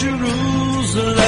[0.00, 1.20] Jerusalem.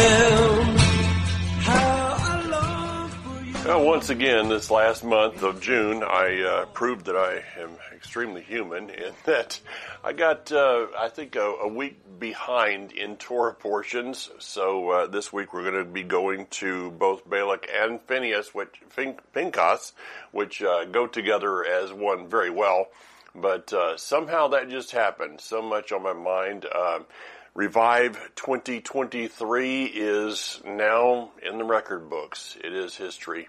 [3.67, 8.41] Well, once again, this last month of June, I uh, proved that I am extremely
[8.41, 9.61] human in that
[10.03, 14.31] I got, uh, I think, a, a week behind in Torah portions.
[14.39, 18.81] So uh, this week we're going to be going to both Balak and Phineas, which
[18.89, 19.93] Phin- Pinchas,
[20.31, 22.87] which uh, go together as one very well.
[23.35, 25.43] But uh, somehow that just happened.
[25.43, 26.65] So much on my mind.
[27.55, 32.57] Revive 2023 is now in the record books.
[32.65, 33.47] It is history.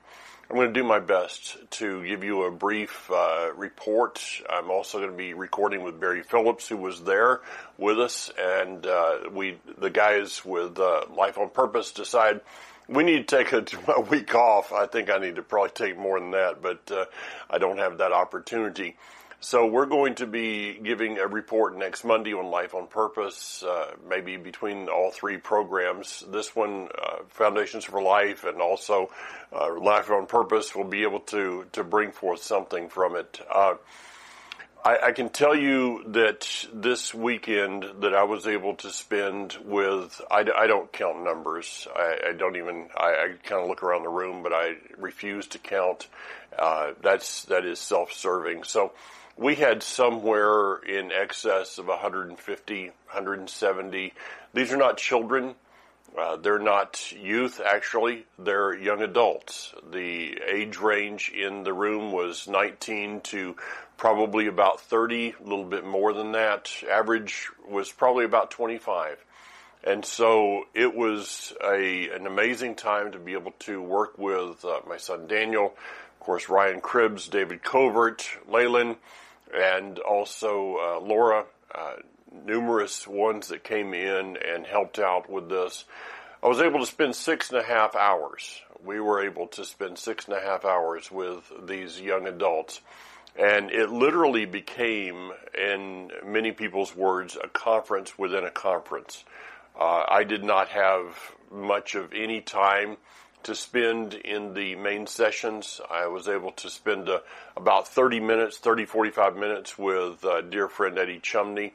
[0.50, 4.22] I'm going to do my best to give you a brief uh, report.
[4.50, 7.40] I'm also going to be recording with Barry Phillips, who was there
[7.78, 12.42] with us, and uh, we, the guys with uh, Life on Purpose, decide
[12.90, 14.74] we need to take a, a, week off.
[14.74, 17.06] I think I need to probably take more than that, but uh,
[17.50, 18.98] I don't have that opportunity.
[19.44, 23.92] So we're going to be giving a report next Monday on Life on Purpose, uh,
[24.08, 26.24] maybe between all three programs.
[26.30, 29.10] This one, uh, Foundations for Life, and also
[29.52, 33.42] uh, Life on Purpose, will be able to to bring forth something from it.
[33.54, 33.74] Uh,
[34.86, 40.22] I, I, can tell you that this weekend that I was able to spend with,
[40.32, 41.88] I, I don't count numbers.
[41.94, 45.60] I, I don't even, I, kind of look around the room, but I refuse to
[45.60, 46.08] count.
[46.58, 48.66] Uh, that's, that is self-serving.
[48.66, 48.92] So,
[49.38, 54.14] we had somewhere in excess of 150, 170.
[54.54, 55.56] These are not children.
[56.18, 58.26] Uh, they're not youth, actually.
[58.38, 59.74] They're young adults.
[59.92, 63.56] The age range in the room was 19 to
[63.98, 66.72] probably about 30, a little bit more than that.
[66.90, 69.18] Average was probably about 25.
[69.84, 74.82] And so it was a, an amazing time to be able to work with uh,
[74.88, 78.98] my son Daniel, of course, Ryan Cribbs, David Covert, Leyland,
[79.54, 81.94] and also uh, Laura, uh,
[82.46, 85.86] numerous ones that came in and helped out with this.
[86.42, 88.62] I was able to spend six and a half hours.
[88.84, 92.82] We were able to spend six and a half hours with these young adults.
[93.36, 99.24] And it literally became, in many people's words, a conference within a conference.
[99.80, 101.18] Uh, I did not have
[101.52, 102.98] much of any time
[103.44, 105.82] to spend in the main sessions.
[105.90, 107.20] I was able to spend uh,
[107.56, 111.74] about 30 minutes, 30, 45 minutes with uh, dear friend Eddie Chumney.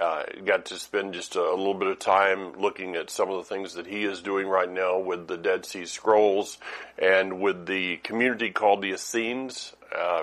[0.00, 3.36] Uh, got to spend just a, a, little bit of time looking at some of
[3.36, 6.58] the things that he is doing right now with the Dead Sea Scrolls
[6.98, 9.74] and with the community called the Essenes.
[9.92, 10.22] Uh,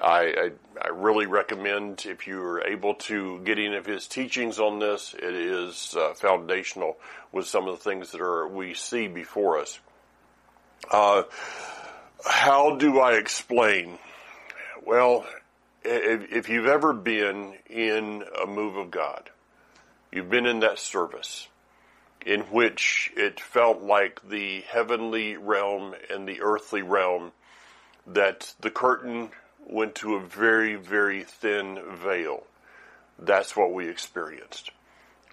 [0.00, 0.50] I, I,
[0.82, 5.14] I, really recommend if you're able to get any of his teachings on this.
[5.14, 6.96] It is uh, foundational
[7.30, 9.78] with some of the things that are we see before us.
[10.90, 11.22] Uh,
[12.24, 13.98] how do I explain?
[14.84, 15.26] Well,
[15.84, 19.30] if, if you've ever been in a move of God,
[20.10, 21.48] you've been in that service
[22.24, 27.32] in which it felt like the heavenly realm and the earthly realm
[28.06, 29.30] that the curtain
[29.66, 32.44] went to a very, very thin veil.
[33.18, 34.70] That's what we experienced.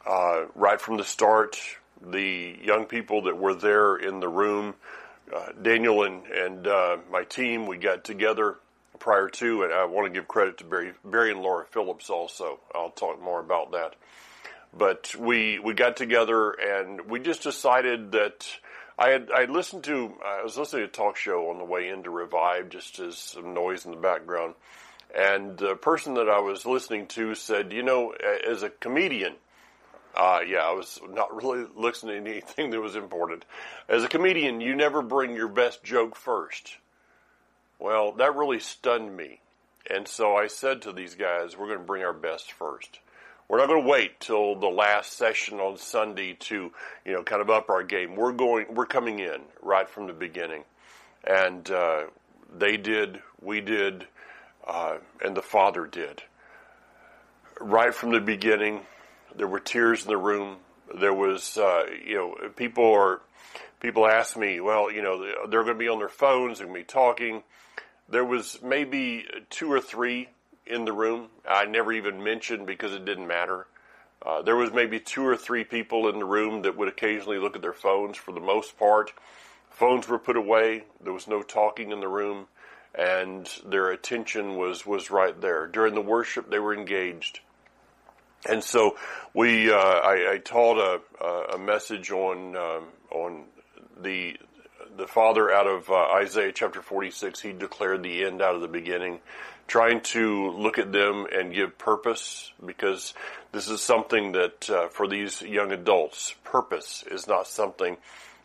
[0.07, 1.59] Uh, right from the start,
[2.01, 4.75] the young people that were there in the room
[5.33, 8.57] uh, Daniel and and uh, my team we got together
[8.99, 12.59] prior to, and I want to give credit to Barry, Barry and Laura Phillips also.
[12.75, 13.95] I'll talk more about that.
[14.77, 18.47] But we we got together and we just decided that
[18.97, 21.89] I had I listened to I was listening to a talk show on the way
[21.89, 24.55] into Revive just as some noise in the background,
[25.15, 29.35] and the person that I was listening to said, you know, as a comedian
[30.15, 33.45] uh, yeah, I was not really listening to anything that was important.
[33.87, 36.77] As a comedian, you never bring your best joke first.
[37.79, 39.39] Well, that really stunned me.
[39.89, 42.99] And so I said to these guys, we're going to bring our best first.
[43.47, 46.71] We're not going to wait till the last session on Sunday to,
[47.05, 48.15] you know, kind of up our game.
[48.15, 50.65] We're going, we're coming in right from the beginning.
[51.23, 52.03] And, uh,
[52.55, 54.07] they did, we did,
[54.67, 56.23] uh, and the Father did.
[57.59, 58.81] Right from the beginning,
[59.35, 60.57] there were tears in the room.
[60.99, 63.21] There was, uh, you know, people are,
[63.79, 66.81] people ask me, well, you know, they're going to be on their phones, they're going
[66.81, 67.43] to be talking.
[68.09, 70.29] There was maybe two or three
[70.65, 71.27] in the room.
[71.47, 73.67] I never even mentioned because it didn't matter.
[74.25, 77.55] Uh, there was maybe two or three people in the room that would occasionally look
[77.55, 78.17] at their phones.
[78.17, 79.13] For the most part,
[79.69, 80.83] phones were put away.
[81.01, 82.47] There was no talking in the room,
[82.93, 85.67] and their attention was was right there.
[85.67, 87.39] During the worship, they were engaged.
[88.47, 88.97] And so
[89.33, 90.77] we, uh, I, I, taught
[91.21, 93.43] a, a message on um, on
[94.01, 94.37] the
[94.97, 97.39] the Father out of uh, Isaiah chapter 46.
[97.39, 99.19] He declared the end out of the beginning.
[99.67, 103.13] trying to look at them and give purpose because
[103.51, 107.97] this is something that uh, for these young adults, purpose is not something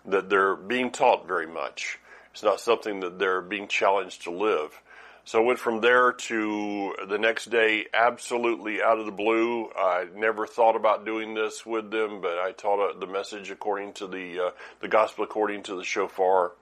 [0.05, 1.99] that they're being taught very much.
[2.33, 4.81] It's not something that they're being challenged to live.
[5.27, 9.71] So I went from there to the next day, absolutely out of the blue.
[9.75, 14.07] I never thought about doing this with them, but I taught the message according to
[14.07, 14.51] the uh,
[14.81, 16.53] the gospel according to the shofar.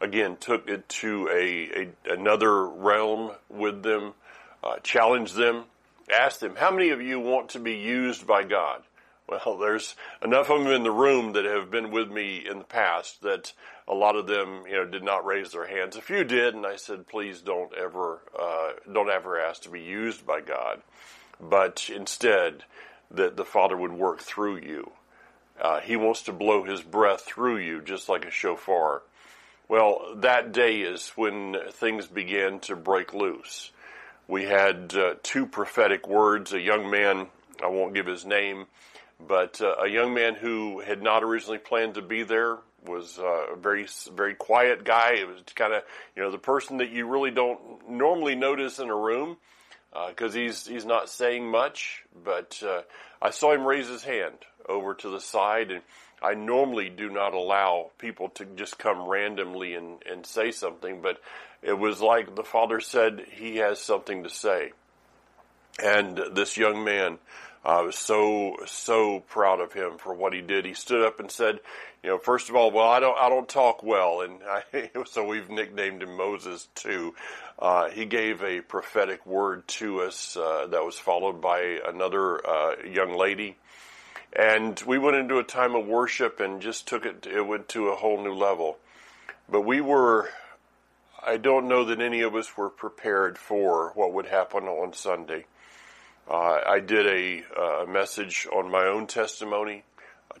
[0.00, 4.14] Again, took it to a, a another realm with them,
[4.64, 5.64] uh, challenged them,
[6.10, 8.84] asked them, "How many of you want to be used by God?"
[9.28, 12.64] Well, there's enough of them in the room that have been with me in the
[12.64, 13.52] past that
[13.86, 15.96] a lot of them, you know, did not raise their hands.
[15.96, 19.82] A few did, and I said, please don't ever, uh, don't ever ask to be
[19.82, 20.80] used by God,
[21.40, 22.64] but instead
[23.10, 24.92] that the Father would work through you.
[25.60, 29.02] Uh, he wants to blow His breath through you, just like a shofar.
[29.68, 33.70] Well, that day is when things began to break loose.
[34.26, 36.52] We had uh, two prophetic words.
[36.52, 37.26] A young man,
[37.62, 38.66] I won't give his name,
[39.26, 43.52] but uh, a young man who had not originally planned to be there was uh,
[43.52, 45.14] a very very quiet guy.
[45.14, 45.82] It was kind of
[46.16, 49.36] you know the person that you really don't normally notice in a room
[50.08, 52.04] because uh, he's he's not saying much.
[52.24, 52.82] But uh,
[53.20, 54.36] I saw him raise his hand
[54.68, 55.82] over to the side, and
[56.22, 61.20] I normally do not allow people to just come randomly and and say something, but
[61.62, 64.72] it was like the father said he has something to say,
[65.82, 67.18] and this young man
[67.68, 70.64] I was so so proud of him for what he did.
[70.64, 71.60] He stood up and said,
[72.02, 75.26] you know, first of all, well, I don't I don't talk well, and I, so
[75.26, 77.14] we've nicknamed him Moses too.
[77.58, 82.76] Uh, he gave a prophetic word to us uh, that was followed by another uh,
[82.86, 83.58] young lady,
[84.32, 87.26] and we went into a time of worship and just took it.
[87.26, 88.78] It went to a whole new level.
[89.46, 90.30] But we were.
[91.22, 95.44] I don't know that any of us were prepared for what would happen on Sunday.
[96.30, 99.84] Uh, I did a, uh, message on my own testimony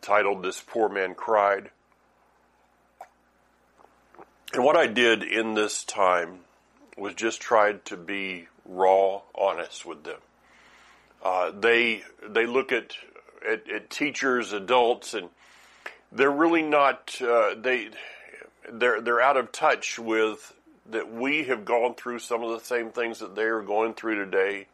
[0.02, 1.70] titled This Poor Man Cried.
[4.52, 6.40] And what I did in this time
[6.98, 10.20] was just tried to be raw, honest with them.
[11.22, 12.92] Uh, they they look at,
[13.48, 15.30] at, at teachers, adults, and
[16.12, 17.90] they're really not uh, they
[18.70, 20.54] they're they're out of touch with
[20.90, 24.16] that we have gone through some of the same things that they are going through
[24.16, 24.66] today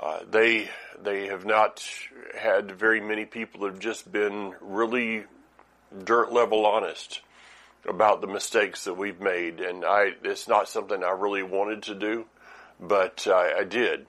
[0.00, 0.70] uh, they
[1.02, 1.86] they have not
[2.38, 5.24] had very many people that have just been really
[6.04, 7.20] dirt level honest
[7.86, 11.94] about the mistakes that we've made, and I it's not something I really wanted to
[11.94, 12.26] do,
[12.80, 14.06] but I, I did,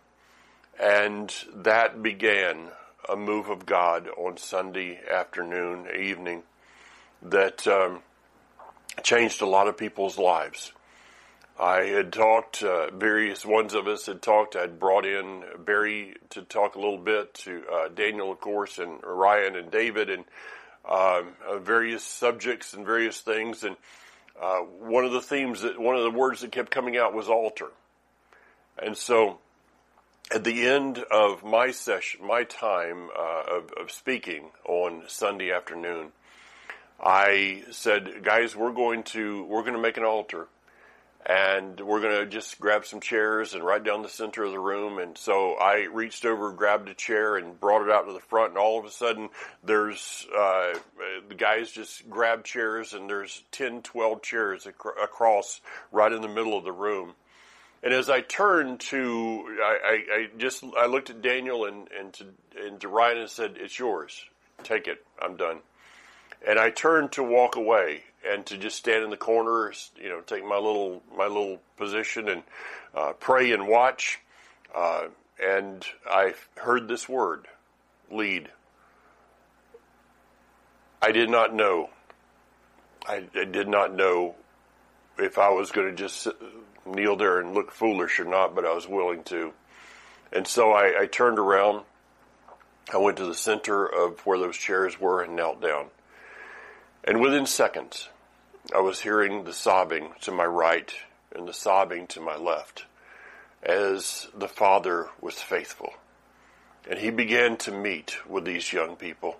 [0.79, 2.69] and that began
[3.09, 6.43] a move of God on Sunday afternoon, evening,
[7.21, 7.99] that um,
[9.03, 10.71] changed a lot of people's lives.
[11.61, 14.55] I had talked, uh, various ones of us had talked.
[14.55, 18.99] I'd brought in Barry to talk a little bit, to uh, Daniel, of course, and
[19.03, 20.25] Ryan and David, and
[20.89, 23.63] um, uh, various subjects and various things.
[23.63, 23.75] And
[24.41, 27.29] uh, one of the themes that, one of the words that kept coming out was
[27.29, 27.67] altar.
[28.81, 29.37] And so
[30.33, 36.11] at the end of my session, my time uh, of, of speaking on Sunday afternoon,
[36.99, 40.47] I said, guys, we're going to, we're going to make an altar
[41.25, 44.59] and we're going to just grab some chairs and right down the center of the
[44.59, 44.97] room.
[44.97, 48.49] And so I reached over, grabbed a chair, and brought it out to the front.
[48.49, 49.29] And all of a sudden,
[49.63, 50.73] there's uh,
[51.29, 56.27] the guys just grabbed chairs, and there's 10, 12 chairs ac- across right in the
[56.27, 57.13] middle of the room.
[57.83, 62.13] And as I turned to, I, I, I just I looked at Daniel and and
[62.13, 62.25] to
[62.63, 64.23] and to Ryan and said, "It's yours.
[64.63, 65.03] Take it.
[65.19, 65.59] I'm done."
[66.47, 70.21] And I turned to walk away, and to just stand in the corner, you know,
[70.21, 72.43] take my little my little position and
[72.95, 74.19] uh, pray and watch.
[74.73, 75.07] Uh,
[75.43, 77.47] and I heard this word,
[78.11, 78.49] lead.
[81.01, 81.89] I did not know.
[83.07, 84.35] I, I did not know
[85.17, 86.27] if I was going to just
[86.85, 89.51] kneel there and look foolish or not, but I was willing to.
[90.31, 91.83] And so I, I turned around.
[92.93, 95.87] I went to the center of where those chairs were and knelt down.
[97.03, 98.09] And within seconds,
[98.73, 100.93] I was hearing the sobbing to my right
[101.35, 102.85] and the sobbing to my left
[103.63, 105.93] as the Father was faithful.
[106.89, 109.37] And he began to meet with these young people.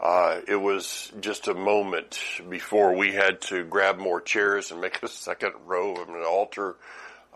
[0.00, 5.02] Uh, it was just a moment before we had to grab more chairs and make
[5.02, 6.76] a second row of an altar.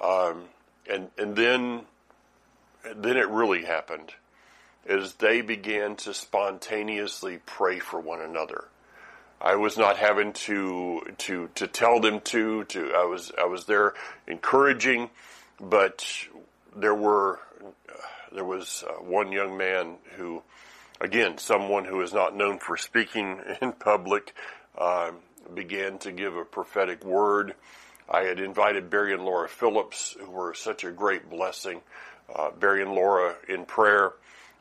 [0.03, 0.45] Um,
[0.89, 1.83] and, and then,
[2.95, 4.13] then it really happened
[4.87, 8.65] as they began to spontaneously pray for one another.
[9.41, 13.67] I was not having to to to tell them to to I was I was
[13.67, 13.95] there
[14.27, 15.11] encouraging,
[15.61, 16.05] but
[16.75, 17.41] there were
[18.33, 20.43] there was uh, one young man who,
[21.01, 24.35] again, someone who is not known for speaking in public,
[24.77, 25.13] uh,
[25.55, 27.55] began to give a prophetic word.
[28.11, 31.81] I had invited Barry and Laura Phillips, who were such a great blessing.
[32.35, 34.13] Uh, Barry and Laura in prayer.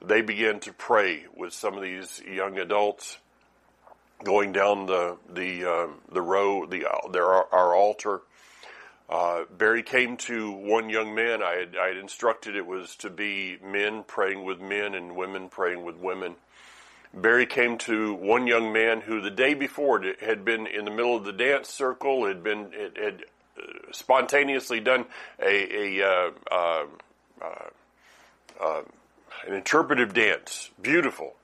[0.01, 3.17] They began to pray with some of these young adults,
[4.23, 8.21] going down the the uh, the row, the their our altar.
[9.09, 11.41] Uh, Barry came to one young man.
[11.41, 15.47] I had, I had instructed it was to be men praying with men and women
[15.47, 16.35] praying with women.
[17.13, 21.15] Barry came to one young man who the day before had been in the middle
[21.15, 23.23] of the dance circle, had been had
[23.57, 25.05] uh, spontaneously done
[25.41, 26.85] a, a uh, uh,
[27.41, 27.69] uh,
[28.61, 28.81] uh,
[29.47, 31.36] an interpretive dance, beautiful.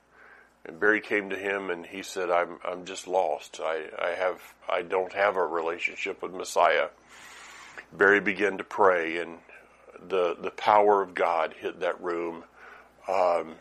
[0.66, 3.60] And Barry came to him and he said, "I'm I'm just lost.
[3.62, 6.88] I I have I don't have a relationship with Messiah."
[7.92, 9.38] Barry began to pray, and
[10.08, 12.44] the the power of God hit that room.
[13.06, 13.56] Um,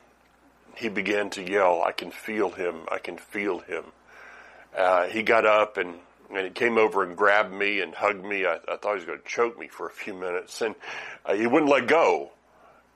[0.76, 2.88] he began to yell, "I can feel him!
[2.90, 3.86] I can feel him!"
[4.76, 5.96] Uh, he got up and
[6.30, 8.46] and he came over and grabbed me and hugged me.
[8.46, 10.74] I, I thought he was going to choke me for a few minutes, and
[11.26, 12.32] uh, he wouldn't let go.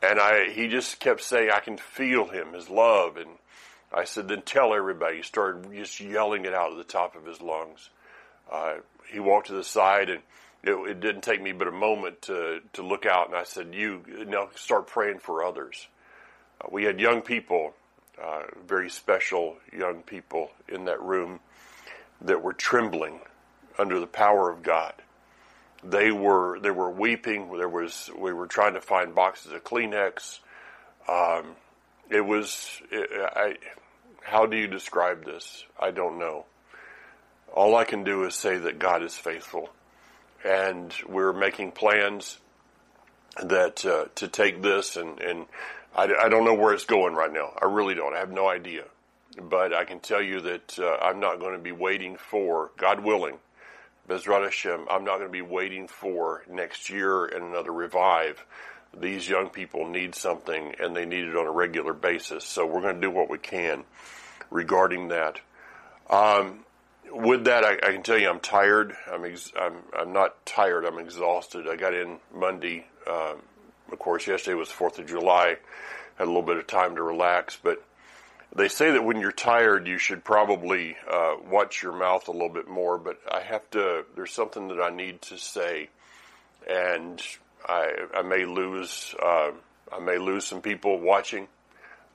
[0.02, 3.32] And I, he just kept saying, "I can feel him, his love." And
[3.94, 7.25] I said, "Then tell everybody." He started just yelling it out at the top of
[7.25, 7.89] his lungs.
[8.51, 8.75] Uh,
[9.12, 10.22] he walked to the side and
[10.63, 13.74] it, it, didn't take me but a moment to, to look out and I said,
[13.74, 15.88] you, know, start praying for others.
[16.62, 17.74] Uh, we had young people,
[18.22, 21.39] uh, very special young people in that room
[22.22, 23.20] that were trembling
[23.77, 24.94] under the power of God.
[25.84, 27.56] They were, they were weeping.
[27.56, 30.39] There was, we were trying to find boxes of Kleenex.
[31.08, 31.56] Um,
[32.10, 33.56] it was, it, I,
[34.24, 35.66] how do you describe this?
[35.80, 36.46] I don't know.
[37.54, 39.70] All I can do is say that God is faithful
[40.44, 42.40] and we're making plans
[43.44, 45.46] that uh, to take this and and
[45.96, 47.54] I, I, don't know where it's going right now.
[47.60, 48.16] I really don't.
[48.16, 48.84] I have no idea.
[49.42, 53.00] But I can tell you that uh, I'm not going to be waiting for God
[53.00, 53.38] willing.
[54.08, 58.46] Bezrat Hashem, I'm not going to be waiting for next year and another revive.
[59.00, 62.44] These young people need something and they need it on a regular basis.
[62.46, 63.84] So we're going to do what we can
[64.50, 65.39] regarding that.
[66.10, 66.66] Um,
[67.12, 68.96] with that, I, I, can tell you I'm tired.
[69.12, 70.86] I'm, ex- I'm, I'm not tired.
[70.86, 71.68] I'm exhausted.
[71.68, 72.86] I got in Monday.
[73.10, 73.42] Um,
[73.92, 75.58] of course, yesterday was Fourth of July.
[76.18, 77.84] Had a little bit of time to relax, but
[78.56, 82.50] they say that when you're tired, you should probably uh, watch your mouth a little
[82.50, 82.98] bit more.
[82.98, 84.06] But I have to.
[84.16, 85.89] There's something that I need to say,
[86.70, 87.22] and
[87.66, 89.16] I, I may lose.
[89.22, 89.52] Uh,
[89.92, 91.48] I may lose some people watching.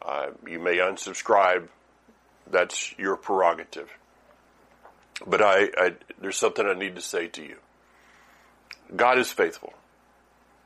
[0.00, 1.68] Uh, you may unsubscribe.
[2.50, 3.90] That's your prerogative.
[5.26, 7.56] But I, I, there's something I need to say to you.
[8.94, 9.72] God is faithful,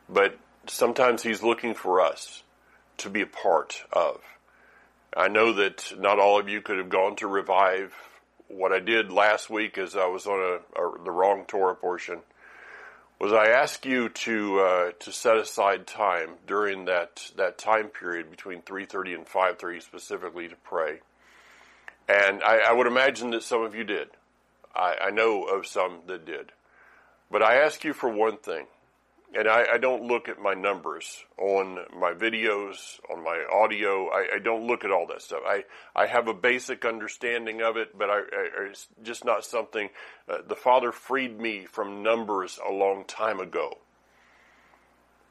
[0.09, 2.43] but sometimes He's looking for us
[2.99, 4.21] to be a part of.
[5.17, 7.95] I know that not all of you could have gone to revive.
[8.49, 12.21] What I did last week, as I was on a, a, the wrong Torah portion,
[13.19, 18.31] was I ask you to uh, to set aside time during that that time period
[18.31, 21.01] between 3:30 and 5:30 specifically to pray.
[22.09, 24.11] And I, I would imagine that some of you did.
[24.75, 26.53] I, I know of some that did.
[27.31, 28.67] But I ask you for one thing,
[29.35, 34.09] and I, I, don't look at my numbers on my videos, on my audio.
[34.09, 35.41] I, I, don't look at all that stuff.
[35.47, 35.65] I,
[35.95, 38.21] I have a basic understanding of it, but I,
[38.71, 39.91] it's just not something.
[40.29, 43.79] Uh, the Father freed me from numbers a long time ago.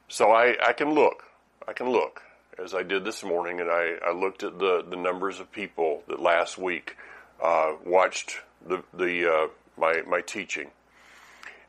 [0.08, 1.24] So I, I can look.
[1.68, 2.22] I can look,
[2.64, 6.04] as I did this morning, and I, I looked at the, the numbers of people
[6.08, 6.96] that last week
[7.42, 8.38] uh, watched
[8.68, 9.48] the, the uh,
[9.78, 10.70] my, my teaching.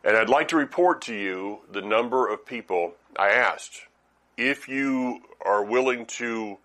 [0.06, 3.82] And I'd like to report to you the number of people I asked.
[4.36, 6.58] If you are willing to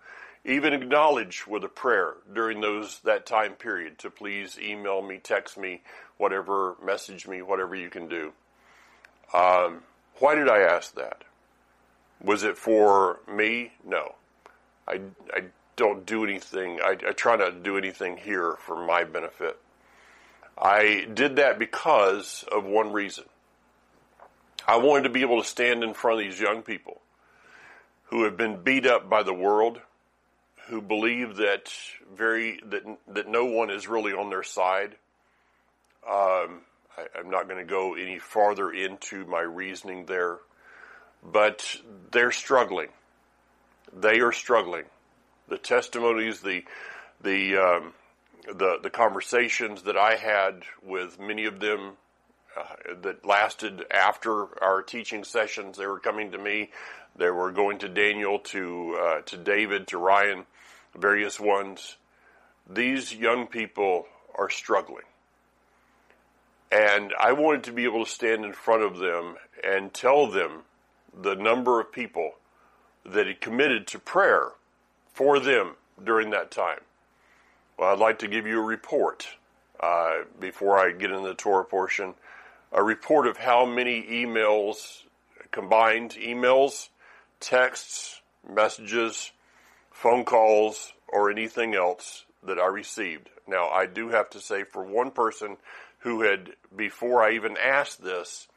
[0.44, 5.58] even acknowledge with a prayer during those that time period, to please email me, text
[5.58, 5.82] me,
[6.18, 8.32] whatever, message me, whatever you can do.
[9.34, 9.82] Um,
[10.20, 11.24] why did I ask that?
[12.22, 13.72] Was it for me?
[13.84, 14.14] No.
[14.86, 15.00] I,
[15.34, 15.42] I
[15.74, 16.78] don't do anything.
[16.80, 19.58] I, I try not to do anything here for my benefit.
[20.56, 23.24] I did that because of one reason.
[24.66, 27.00] I wanted to be able to stand in front of these young people
[28.04, 29.80] who have been beat up by the world,
[30.68, 31.72] who believe that
[32.14, 34.96] very that that no one is really on their side.
[36.06, 36.62] Um,
[36.96, 40.38] I, I'm not going to go any farther into my reasoning there,
[41.24, 41.76] but
[42.10, 42.88] they're struggling.
[43.92, 44.84] They are struggling.
[45.48, 46.64] The testimonies, the
[47.22, 47.94] the um,
[48.46, 51.92] the the conversations that I had with many of them
[52.56, 55.78] uh, that lasted after our teaching sessions.
[55.78, 56.70] They were coming to me.
[57.16, 60.46] They were going to Daniel, to uh, to David, to Ryan,
[60.96, 61.96] various ones.
[62.68, 65.04] These young people are struggling.
[66.70, 70.62] And I wanted to be able to stand in front of them and tell them
[71.14, 72.32] the number of people
[73.04, 74.52] that had committed to prayer
[75.12, 76.80] for them during that time.
[77.76, 79.26] Well, I'd like to give you a report
[79.80, 82.14] uh, before I get into the Torah portion.
[82.72, 85.02] A report of how many emails,
[85.50, 86.88] combined emails,
[87.40, 89.32] texts, messages,
[89.90, 93.28] phone calls, or anything else that I received.
[93.46, 95.58] Now, I do have to say, for one person
[95.98, 98.48] who had, before I even asked this,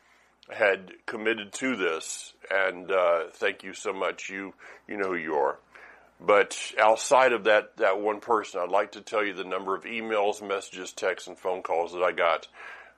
[0.50, 4.30] had committed to this, and uh, thank you so much.
[4.30, 4.54] You
[4.88, 5.58] you know who you are.
[6.20, 9.84] But outside of that that one person, I'd like to tell you the number of
[9.84, 12.48] emails, messages, texts, and phone calls that I got,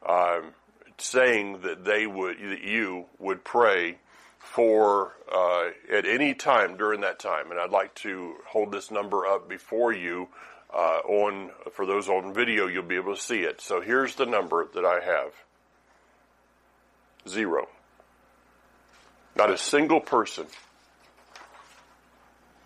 [0.07, 0.53] um,
[0.99, 3.97] saying that they would that you would pray
[4.39, 7.51] for uh, at any time during that time.
[7.51, 10.29] And I'd like to hold this number up before you
[10.73, 12.67] uh, on for those on video.
[12.67, 13.61] You'll be able to see it.
[13.61, 15.33] So here's the number that I have.
[17.27, 17.67] Zero.
[19.35, 20.47] Not a single person.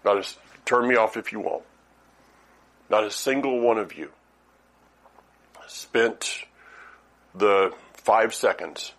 [0.05, 0.27] Not a,
[0.65, 1.63] turn me off if you want.
[2.89, 4.11] Not a single one of you
[5.71, 6.43] spent
[7.33, 7.73] the
[8.11, 8.91] five seconds,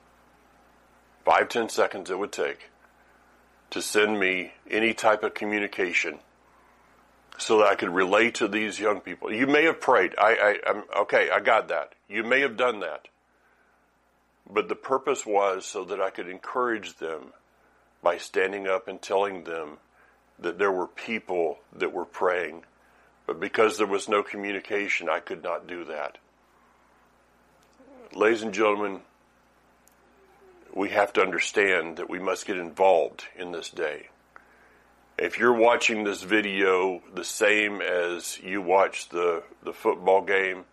[1.23, 2.71] five, ten seconds it would take
[3.69, 6.19] to send me any type of communication
[7.37, 9.31] so that I could relate to these young people.
[9.31, 10.15] You may have prayed.
[10.17, 10.33] I,
[10.65, 11.29] I, I'm okay.
[11.31, 11.93] I got that.
[12.09, 13.09] You may have done that.
[14.51, 17.35] But the purpose was so that I could encourage them
[18.03, 19.77] by standing up and telling them
[20.39, 22.65] that there were people that were praying.
[23.27, 26.17] But because there was no communication, I could not do that.
[28.15, 29.01] Ladies and gentlemen,
[30.75, 34.11] we have to understand that we must get involved in this day.
[35.17, 40.67] If you're watching this video the same as you watch the, the football game,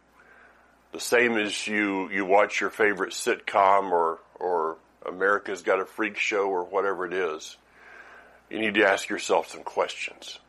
[0.91, 6.17] the same as you, you watch your favorite sitcom or, or America's Got a Freak
[6.17, 7.55] Show or whatever it is,
[8.49, 10.39] you need to ask yourself some questions.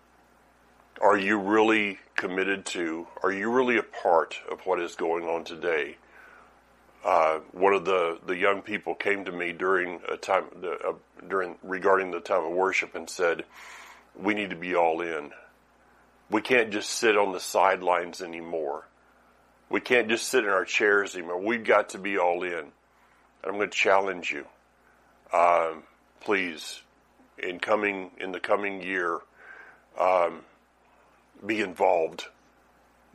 [1.01, 5.45] Are you really committed to, are you really a part of what is going on
[5.45, 5.97] today?
[7.05, 10.93] Uh, one of the, the young people came to me during a time, uh,
[11.29, 13.45] during, regarding the time of worship and said,
[14.19, 15.31] we need to be all in.
[16.31, 18.87] We can't just sit on the sidelines anymore.
[19.71, 21.41] We can't just sit in our chairs anymore.
[21.41, 22.67] We've got to be all in.
[23.43, 24.45] I'm going to challenge you.
[25.33, 25.85] Um,
[26.21, 26.83] please,
[27.39, 29.21] in coming in the coming year,
[29.99, 30.41] um,
[31.45, 32.27] be involved.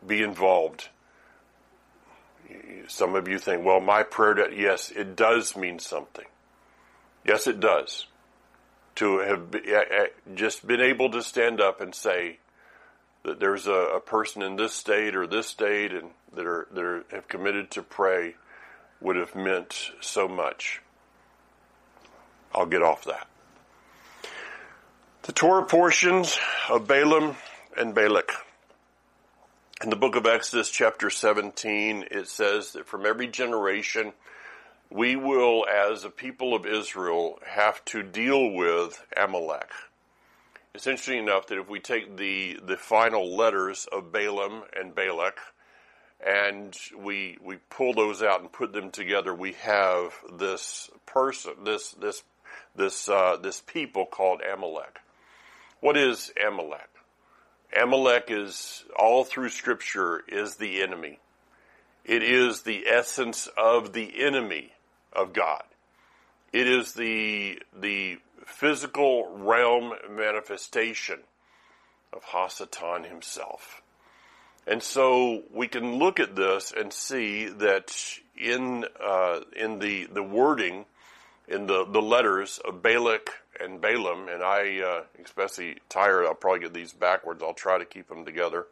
[0.06, 0.89] Be involved.
[2.88, 6.25] Some of you think, well, my prayer, yes, it does mean something.
[7.25, 8.05] Yes, it does.
[8.95, 9.55] To have
[10.36, 12.38] just been able to stand up and say
[13.23, 16.84] that there's a, a person in this state or this state and that are that
[16.84, 18.36] are, have committed to pray
[19.01, 20.81] would have meant so much.
[22.53, 23.27] I'll get off that.
[25.23, 26.38] The Torah portions
[26.69, 27.36] of Balaam
[27.75, 28.31] and Balak.
[29.86, 34.13] In the book of Exodus, chapter 17, it says that from every generation,
[34.89, 39.69] we will, as a people of Israel, have to deal with Amalek.
[40.74, 45.38] It's interesting enough that if we take the, the final letters of Balaam and Balak,
[46.19, 51.91] and we we pull those out and put them together, we have this person, this
[51.91, 52.24] this
[52.76, 54.98] this uh, this people called Amalek.
[55.80, 56.89] What is Amalek?
[57.76, 61.20] Amalek is all through Scripture is the enemy.
[62.04, 64.74] It is the essence of the enemy
[65.12, 65.64] of God.
[66.54, 71.20] It is the the physical realm manifestation
[72.14, 73.82] of Hasatan himself.
[74.68, 80.24] And so we can look at this and see that in uh, in the the
[80.24, 80.86] wording
[81.48, 86.26] in the the letters of Balak and Balaam, and I uh, especially tired.
[86.26, 87.41] I'll probably get these backwards.
[87.44, 88.65] I'll try to keep them together.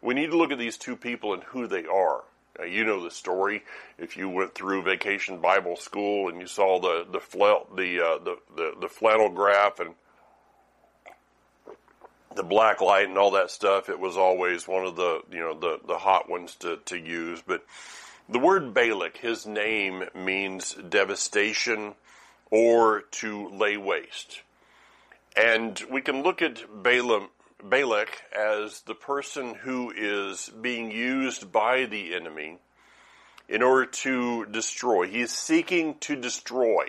[0.00, 2.22] We need to look at these two people and who they are.
[2.58, 3.62] Now, you know the story.
[3.98, 7.20] If you went through Vacation Bible School and you saw the the
[7.74, 9.94] the, uh, the, the the flannel graph and
[12.34, 15.54] the black light and all that stuff, it was always one of the you know
[15.54, 17.42] the the hot ones to to use.
[17.46, 17.64] But
[18.28, 21.94] the word Balak, his name means devastation
[22.50, 24.42] or to lay waste,
[25.36, 27.28] and we can look at Balaam.
[27.62, 32.58] Balak as the person who is being used by the enemy
[33.48, 35.08] in order to destroy.
[35.08, 36.88] He is seeking to destroy.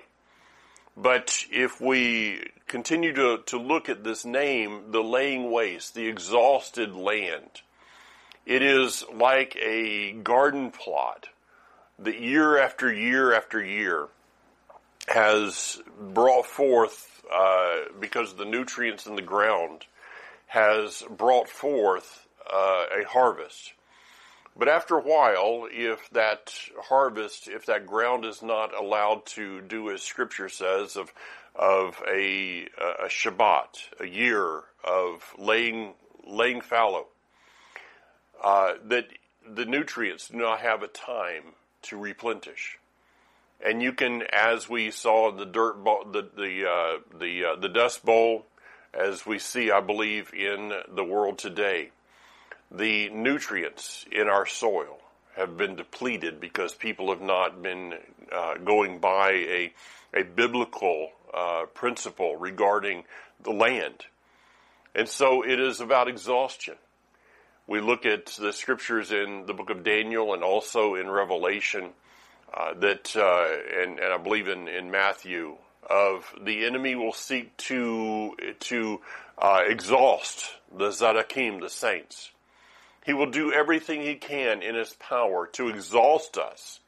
[0.96, 6.94] But if we continue to, to look at this name, the laying waste, the exhausted
[6.94, 7.62] land,
[8.46, 11.30] it is like a garden plot
[11.98, 14.10] that year after year after year
[15.10, 19.86] has brought forth, uh, because of the nutrients in the ground,
[20.48, 23.74] has brought forth uh, a harvest.
[24.56, 29.90] But after a while, if that harvest, if that ground is not allowed to do
[29.90, 31.14] as Scripture says of
[31.56, 32.68] of a,
[33.04, 35.94] a Shabbat, a year of laying
[36.26, 37.08] laying fallow,
[38.44, 39.08] uh, that
[39.48, 42.78] the nutrients do not have a time to replenish.
[43.62, 47.68] And you can, as we saw the dirt bowl, the the uh, the uh, the
[47.68, 48.46] dust bowl,
[48.94, 51.92] as we see, I believe, in the world today,
[52.72, 55.00] the nutrients in our soil
[55.36, 57.96] have been depleted because people have not been
[58.32, 59.74] uh, going by a
[60.14, 63.04] a biblical uh, principle regarding
[63.44, 64.06] the land,
[64.96, 66.76] and so it is about exhaustion.
[67.68, 71.92] We look at the scriptures in the book of Daniel and also in Revelation
[72.54, 75.58] uh, that, uh, and, and I believe in, in Matthew,
[75.90, 79.02] of the enemy will seek to to
[79.38, 82.32] uh, exhaust the Tzaddikim, the saints.
[83.06, 86.80] He will do everything he can in his power to exhaust us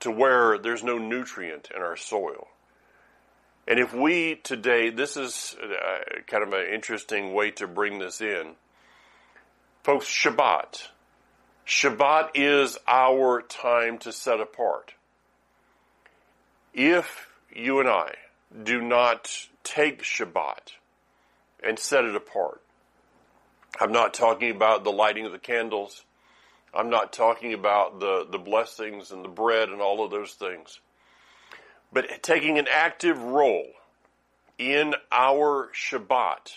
[0.00, 2.46] to where there's no nutrient in our soil.
[3.66, 8.20] And if we today, this is uh, kind of an interesting way to bring this
[8.20, 8.52] in.
[9.82, 10.88] Folks, Shabbat.
[11.66, 14.94] Shabbat is our time to set apart.
[16.74, 18.14] If you and I
[18.62, 20.72] do not take Shabbat
[21.62, 22.60] and set it apart,
[23.80, 26.04] I'm not talking about the lighting of the candles.
[26.74, 30.80] I'm not talking about the, the blessings and the bread and all of those things.
[31.92, 33.68] But taking an active role
[34.58, 36.52] in our Shabbat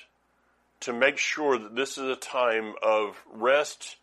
[0.81, 3.95] to make sure that this is a time of rest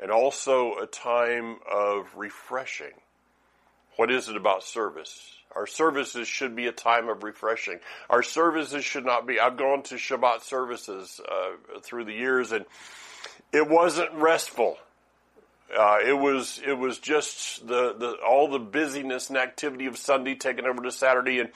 [0.00, 2.92] and also a time of refreshing.
[3.96, 5.36] What is it about service?
[5.54, 7.80] Our services should be a time of refreshing.
[8.08, 9.38] Our services should not be.
[9.38, 12.64] I've gone to Shabbat services uh, through the years, and
[13.52, 14.78] it wasn't restful.
[15.76, 20.34] Uh, it was it was just the, the all the busyness and activity of Sunday
[20.34, 21.50] taken over to Saturday, and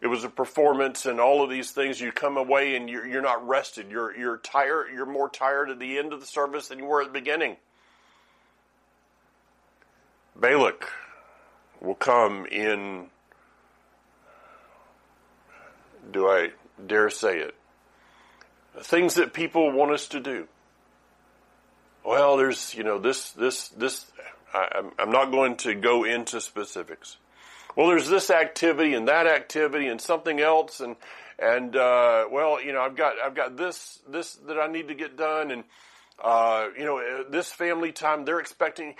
[0.00, 2.00] it was a performance and all of these things.
[2.00, 3.90] You come away and you're, you're not rested.
[3.90, 4.88] You're you're tired.
[4.94, 7.56] You're more tired at the end of the service than you were at the beginning.
[10.38, 10.88] Balak
[11.80, 13.06] will come in,
[16.10, 16.50] do I
[16.86, 17.54] dare say it,
[18.80, 20.46] things that people want us to do.
[22.04, 24.06] Well, there's, you know, this, this, this,
[24.54, 27.16] I, I'm not going to go into specifics.
[27.76, 30.96] Well, there's this activity and that activity and something else and,
[31.38, 34.94] and, uh, well, you know, I've got, I've got this, this that I need to
[34.94, 35.64] get done and,
[36.22, 38.94] uh, you know, this family time, they're expecting,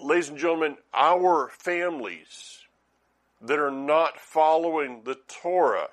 [0.00, 2.62] ladies and gentlemen, our families
[3.40, 5.88] that are not following the Torah,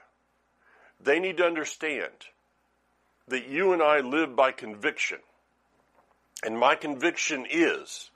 [1.01, 2.11] they need to understand
[3.27, 5.19] that you and I live by conviction.
[6.43, 8.11] And my conviction is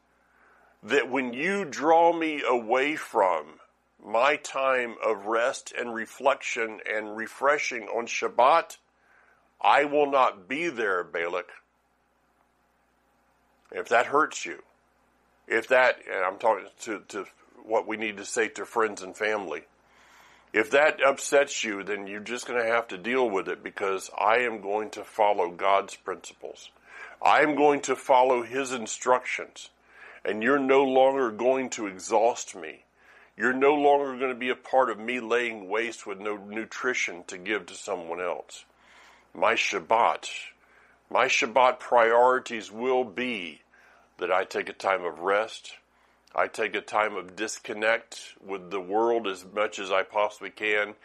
[0.81, 3.59] that when you draw me away from
[4.03, 8.77] my time of rest and reflection and refreshing on Shabbat,
[9.61, 11.49] I will not be there, Balak.
[13.71, 14.61] If that hurts you,
[15.47, 17.25] if that, and I'm talking to, to
[17.63, 19.63] what we need to say to friends and family,
[20.53, 24.11] if that upsets you, then you're just going to have to deal with it because
[24.17, 26.69] I am going to follow God's principles.
[27.21, 29.69] I am going to follow His instructions.
[30.25, 32.85] And you're no longer going to exhaust me.
[33.35, 37.23] You're no longer going to be a part of me laying waste with no nutrition
[37.27, 38.63] to give to someone else.
[39.33, 40.29] My Shabbat,
[41.09, 43.61] my Shabbat priorities will be
[44.17, 45.73] that I take a time of rest.
[46.35, 50.95] I take a time of disconnect with the world as much as I possibly can.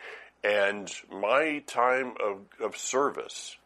[0.42, 3.56] And my time of, of service,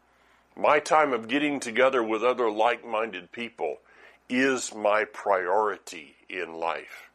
[0.57, 3.79] my time of getting together with other like minded people
[4.29, 7.11] is my priority in life.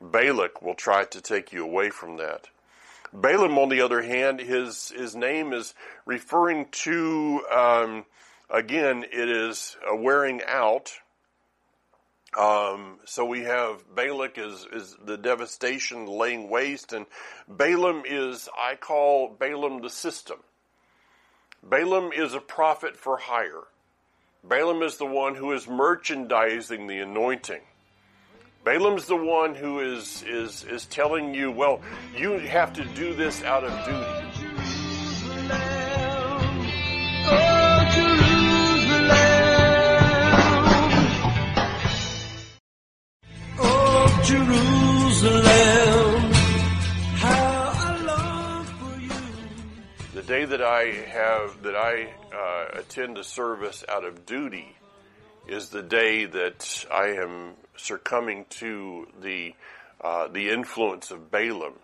[0.00, 2.48] Balak will try to take you away from that.
[3.12, 5.74] Balaam, on the other hand, his his name is
[6.06, 8.06] referring to um,
[8.48, 9.04] again.
[9.04, 10.92] It is a wearing out
[12.38, 17.06] um, so we have Balak is, is the devastation, laying waste, and
[17.46, 20.38] Balaam is, I call Balaam the system.
[21.62, 23.64] Balaam is a prophet for hire.
[24.42, 27.60] Balaam is the one who is merchandising the anointing.
[28.64, 31.80] Balaam's the one who is, is, is telling you, well,
[32.16, 34.31] you have to do this out of duty.
[44.24, 45.42] Jerusalem.
[50.14, 54.76] The day that I have that I uh, attend a service out of duty
[55.48, 59.54] is the day that I am succumbing to the
[60.00, 61.74] uh, the influence of Balaam.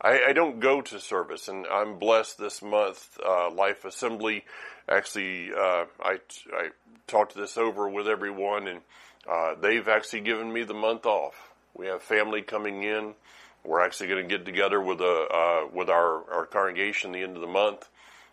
[0.00, 3.18] I, I don't go to service, and I'm blessed this month.
[3.24, 4.44] Uh, Life Assembly,
[4.88, 6.18] actually, uh, I
[6.52, 6.68] I
[7.08, 8.80] talked this over with everyone, and
[9.28, 11.47] uh, they've actually given me the month off.
[11.74, 13.14] We have family coming in.
[13.64, 17.36] We're actually going to get together with a uh, with our our congregation the end
[17.36, 17.88] of the month.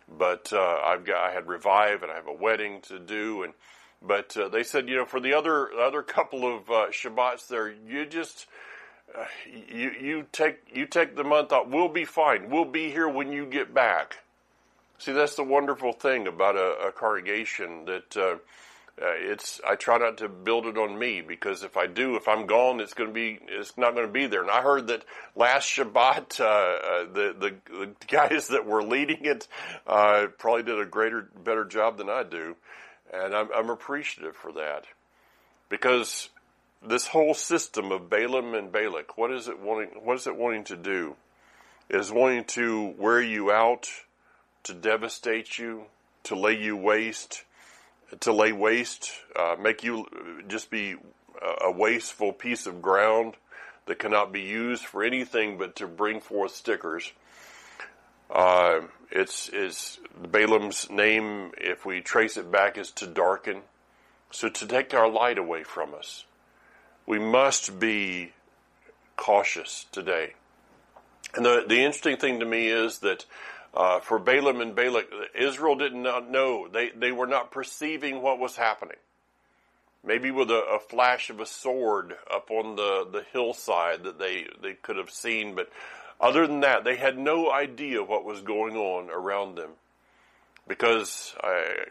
[0.08, 3.52] But uh, I've got I had revive, and I have a wedding to do, and
[4.00, 7.70] but uh, they said, you know, for the other other couple of uh, Shabbats there,
[7.70, 8.46] you just
[9.16, 9.24] uh,
[9.68, 11.66] you you take you take the month off.
[11.68, 12.50] We'll be fine.
[12.50, 14.18] We'll be here when you get back.
[14.98, 18.16] See, that's the wonderful thing about a, a congregation that.
[19.00, 22.28] Uh, it's I try not to build it on me because if I do, if
[22.28, 24.40] I'm gone, it's going to be it's not going to be there.
[24.40, 25.04] And I heard that
[25.34, 29.48] last Shabbat, uh, uh, the, the the guys that were leading it
[29.86, 32.56] uh, probably did a greater better job than I do,
[33.12, 34.84] and I'm, I'm appreciative for that
[35.68, 36.30] because
[36.82, 39.90] this whole system of Balaam and Balak, what is it wanting?
[40.02, 41.16] What is it wanting to do?
[41.90, 43.90] It is wanting to wear you out,
[44.64, 45.84] to devastate you,
[46.24, 47.44] to lay you waste
[48.20, 50.06] to lay waste, uh, make you
[50.48, 50.96] just be
[51.62, 53.34] a wasteful piece of ground
[53.86, 57.12] that cannot be used for anything but to bring forth stickers.
[58.30, 61.52] Uh, it's is Balaam's name.
[61.58, 63.62] If we trace it back, is to darken,
[64.30, 66.24] so to take our light away from us.
[67.06, 68.32] We must be
[69.16, 70.34] cautious today.
[71.34, 73.24] And the the interesting thing to me is that
[73.76, 75.06] uh, for Balaam and Balak,
[75.38, 76.66] Israel did not know.
[76.66, 78.96] They, they were not perceiving what was happening.
[80.02, 84.46] Maybe with a, a, flash of a sword up on the, the hillside that they,
[84.62, 85.68] they could have seen, but
[86.18, 89.70] other than that, they had no idea what was going on around them.
[90.66, 91.84] Because I,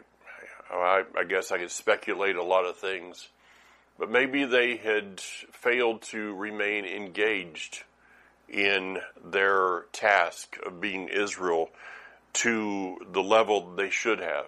[0.70, 3.28] I, I guess I could speculate a lot of things,
[3.98, 7.84] but maybe they had failed to remain engaged
[8.48, 11.70] in their task of being Israel
[12.32, 14.46] to the level they should have.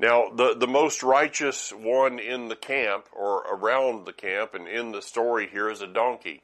[0.00, 4.92] Now, the, the most righteous one in the camp or around the camp and in
[4.92, 6.42] the story here is a donkey.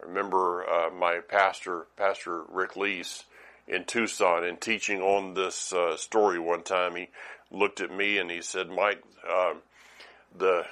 [0.00, 3.24] I remember uh, my pastor, Pastor Rick Leese,
[3.66, 6.96] in Tucson, and teaching on this uh, story one time.
[6.96, 7.08] He
[7.50, 9.54] looked at me and he said, "Mike, uh,
[10.36, 10.66] the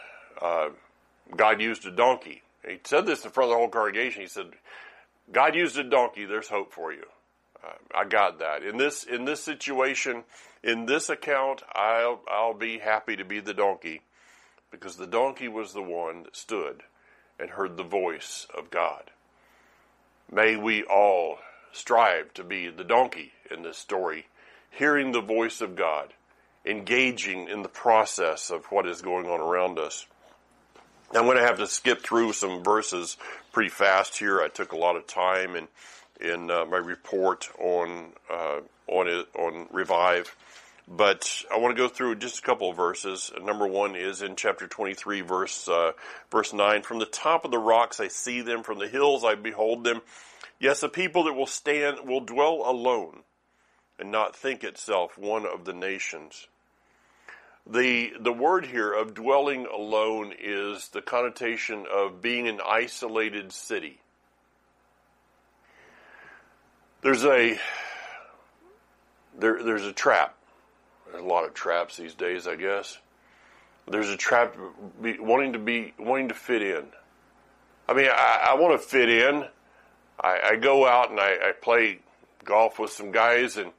[1.35, 4.23] God used a donkey." He said this in front of the whole congregation.
[4.23, 4.47] He said,
[5.33, 6.27] God used a donkey.
[6.27, 7.07] There's hope for you.
[7.65, 8.63] Uh, I got that.
[8.63, 10.25] In this in this situation,
[10.63, 14.03] in this account, I'll I'll be happy to be the donkey,
[14.71, 16.83] because the donkey was the one that stood
[17.39, 19.11] and heard the voice of God.
[20.31, 21.39] May we all
[21.73, 24.27] strive to be the donkey in this story,
[24.71, 26.13] hearing the voice of God,
[26.67, 30.07] engaging in the process of what is going on around us.
[31.15, 33.19] I'm going to have to skip through some verses
[33.53, 34.41] pretty fast here.
[34.41, 35.69] I took a lot of time in
[36.21, 40.35] in uh, my report on uh, on it, on revive,
[40.89, 43.31] but I want to go through just a couple of verses.
[43.43, 45.93] Number one is in chapter 23, verse uh,
[46.31, 46.81] verse nine.
[46.83, 50.01] From the top of the rocks I see them; from the hills I behold them.
[50.59, 53.21] Yes, a people that will stand will dwell alone,
[53.99, 56.47] and not think itself one of the nations.
[57.67, 64.01] The, the word here of dwelling alone is the connotation of being an isolated city.
[67.03, 67.59] There's a,
[69.39, 70.37] there, there's a trap.
[71.11, 72.99] There's a lot of traps these days, I guess.
[73.89, 74.57] There's a trap
[75.01, 76.85] be, wanting to be, wanting to fit in.
[77.89, 79.45] I mean, I, I want to fit in.
[80.21, 82.01] I, I go out and I, I play
[82.45, 83.73] golf with some guys and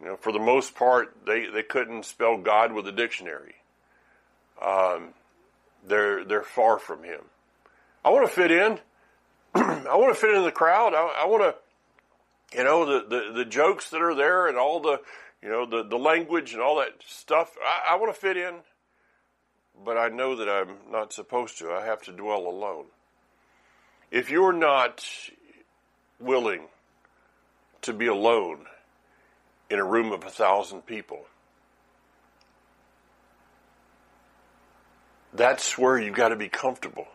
[0.00, 3.54] you know, for the most part, they, they couldn't spell God with a dictionary.
[4.60, 5.14] Um,
[5.86, 7.20] they're they're far from Him.
[8.04, 8.78] I want to fit in.
[9.54, 10.94] I want to fit in the crowd.
[10.94, 14.80] I, I want to, you know, the, the, the jokes that are there and all
[14.80, 15.00] the,
[15.42, 17.56] you know, the, the language and all that stuff.
[17.64, 18.56] I, I want to fit in,
[19.84, 21.70] but I know that I'm not supposed to.
[21.70, 22.86] I have to dwell alone.
[24.10, 25.04] If you're not
[26.20, 26.62] willing
[27.82, 28.66] to be alone
[29.70, 31.26] in a room of a thousand people.
[35.34, 37.08] That's where you've got to be comfortable.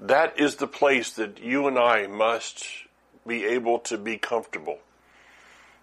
[0.00, 2.66] that is the place that you and I must
[3.26, 4.78] be able to be comfortable.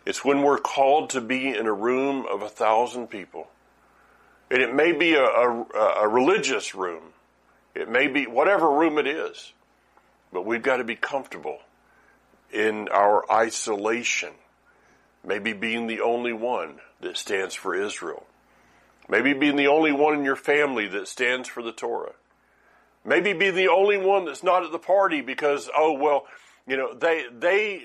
[0.05, 3.49] It's when we're called to be in a room of a thousand people.
[4.51, 5.65] And it may be a, a,
[6.03, 7.03] a religious room.
[7.75, 9.53] It may be whatever room it is.
[10.33, 11.59] But we've got to be comfortable
[12.53, 14.31] in our isolation.
[15.25, 18.25] Maybe being the only one that stands for Israel.
[19.09, 22.13] Maybe being the only one in your family that stands for the Torah.
[23.03, 26.25] Maybe be the only one that's not at the party because, oh, well,
[26.67, 27.83] you know, they, they,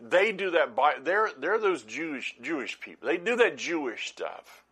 [0.00, 3.06] they do that by, they're, they're those Jewish, Jewish people.
[3.06, 4.62] They do that Jewish stuff.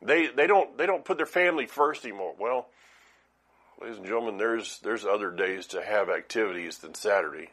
[0.00, 2.34] They, they don't, they don't put their family first anymore.
[2.38, 2.68] Well,
[3.80, 7.50] ladies and gentlemen, there's, there's other days to have activities than Saturday.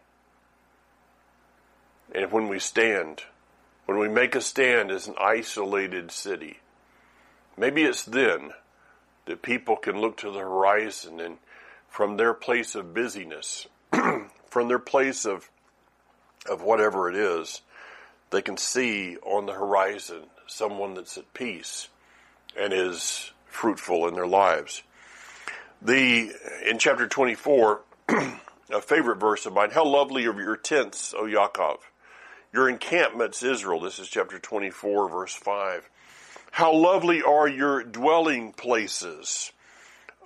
[2.14, 3.24] And when we stand,
[3.86, 6.60] when we make a stand as an isolated city,
[7.58, 8.52] maybe it's then
[9.26, 11.38] that people can look to the horizon and
[11.90, 13.68] from their place of busyness,
[14.50, 15.50] from their place of
[16.50, 17.62] of whatever it is,
[18.32, 21.88] they can see on the horizon someone that's at peace
[22.58, 24.84] and is fruitful in their lives.
[25.82, 26.32] The
[26.66, 31.78] in chapter 24, a favorite verse of mine, how lovely are your tents, O Yaakov,
[32.54, 33.80] your encampments, Israel.
[33.80, 35.90] This is chapter 24, verse 5.
[36.52, 39.52] How lovely are your dwelling places.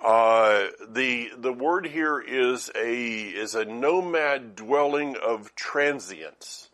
[0.04, 6.68] Uh, the the word here is a is a nomad dwelling of transients.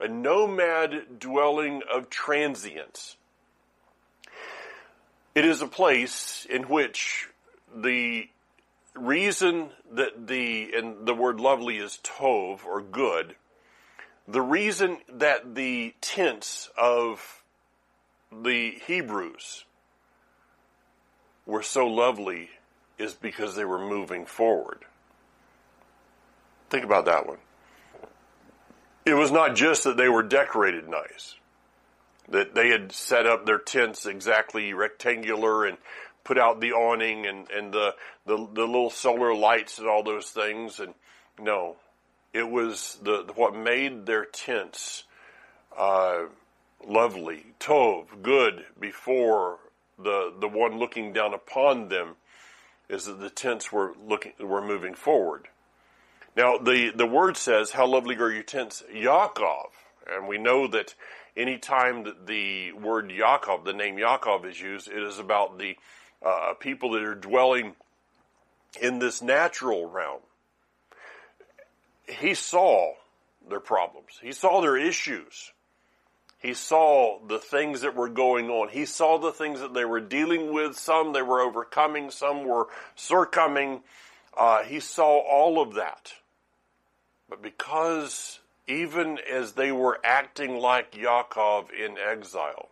[0.00, 3.16] A nomad dwelling of transients.
[5.34, 7.28] It is a place in which
[7.74, 8.28] the
[8.94, 13.36] reason that the and the word lovely is tov or good.
[14.28, 17.42] The reason that the tents of
[18.30, 19.64] the Hebrews
[21.44, 22.50] were so lovely
[22.98, 24.84] is because they were moving forward.
[26.70, 27.38] Think about that one.
[29.04, 31.34] It was not just that they were decorated nice,
[32.28, 35.76] that they had set up their tents exactly rectangular and
[36.22, 37.94] put out the awning and, and the,
[38.26, 40.78] the, the little solar lights and all those things.
[40.78, 40.94] And
[41.40, 41.76] no,
[42.32, 45.04] it was the, what made their tents
[45.76, 46.26] uh,
[46.86, 49.58] lovely, tov, good, before
[49.98, 52.16] the the one looking down upon them,
[52.88, 55.48] is that the tents were looking were moving forward.
[56.36, 59.70] Now the the word says, "How lovely are your tents, Yaakov,"
[60.10, 60.94] and we know that
[61.36, 65.76] any time that the word Yaakov, the name Yaakov, is used, it is about the
[66.24, 67.74] uh, people that are dwelling
[68.80, 70.20] in this natural realm.
[72.06, 72.94] He saw
[73.48, 74.18] their problems.
[74.20, 75.52] He saw their issues.
[76.38, 78.68] He saw the things that were going on.
[78.68, 80.76] He saw the things that they were dealing with.
[80.76, 83.82] Some they were overcoming, some were succumbing.
[84.36, 86.14] Uh, he saw all of that.
[87.28, 92.68] But because even as they were acting like Yaakov in exile,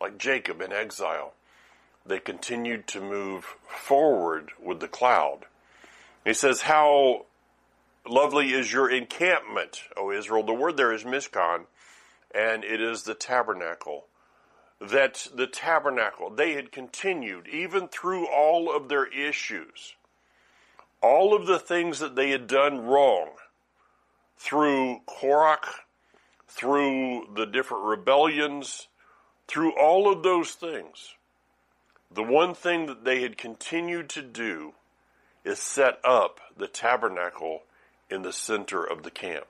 [0.00, 1.34] like Jacob in exile,
[2.04, 5.46] they continued to move forward with the cloud.
[6.24, 7.26] He says, How
[8.08, 10.42] lovely is your encampment, O Israel.
[10.42, 11.66] The word there is mishkan
[12.34, 14.06] and it is the tabernacle.
[14.80, 19.94] That the tabernacle, they had continued, even through all of their issues,
[21.00, 23.30] all of the things that they had done wrong,
[24.36, 25.66] through Korach,
[26.48, 28.88] through the different rebellions,
[29.46, 31.14] through all of those things,
[32.10, 34.74] the one thing that they had continued to do
[35.44, 37.62] is set up the tabernacle
[38.12, 39.46] in the center of the camp.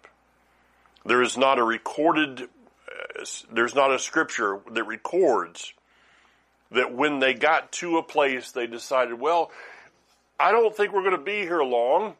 [1.04, 2.48] There is not a recorded
[3.52, 5.72] there's not a scripture that records
[6.70, 9.50] that when they got to a place, they decided, well,
[10.40, 12.14] I don't think we're going to be here long,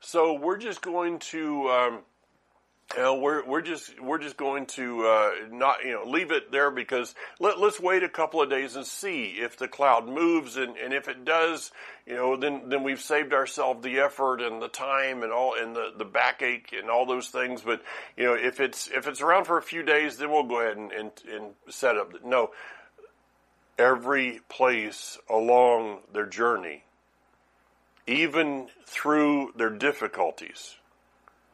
[0.00, 1.98] so we're just going to, um,
[2.94, 6.52] you know, we're we're just we're just going to uh, not you know leave it
[6.52, 10.56] there because let let's wait a couple of days and see if the cloud moves
[10.56, 11.72] and, and if it does,
[12.06, 15.74] you know, then then we've saved ourselves the effort and the time and all and
[15.74, 17.60] the, the backache and all those things.
[17.60, 17.82] But
[18.16, 20.76] you know, if it's if it's around for a few days, then we'll go ahead
[20.76, 22.24] and and, and set up.
[22.24, 22.52] No,
[23.76, 26.84] every place along their journey,
[28.06, 30.76] even through their difficulties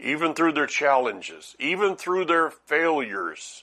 [0.03, 3.63] even through their challenges, even through their failures,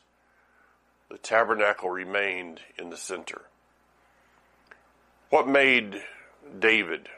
[1.10, 3.42] the tabernacle remained in the center.
[5.30, 6.02] What made
[6.58, 7.10] David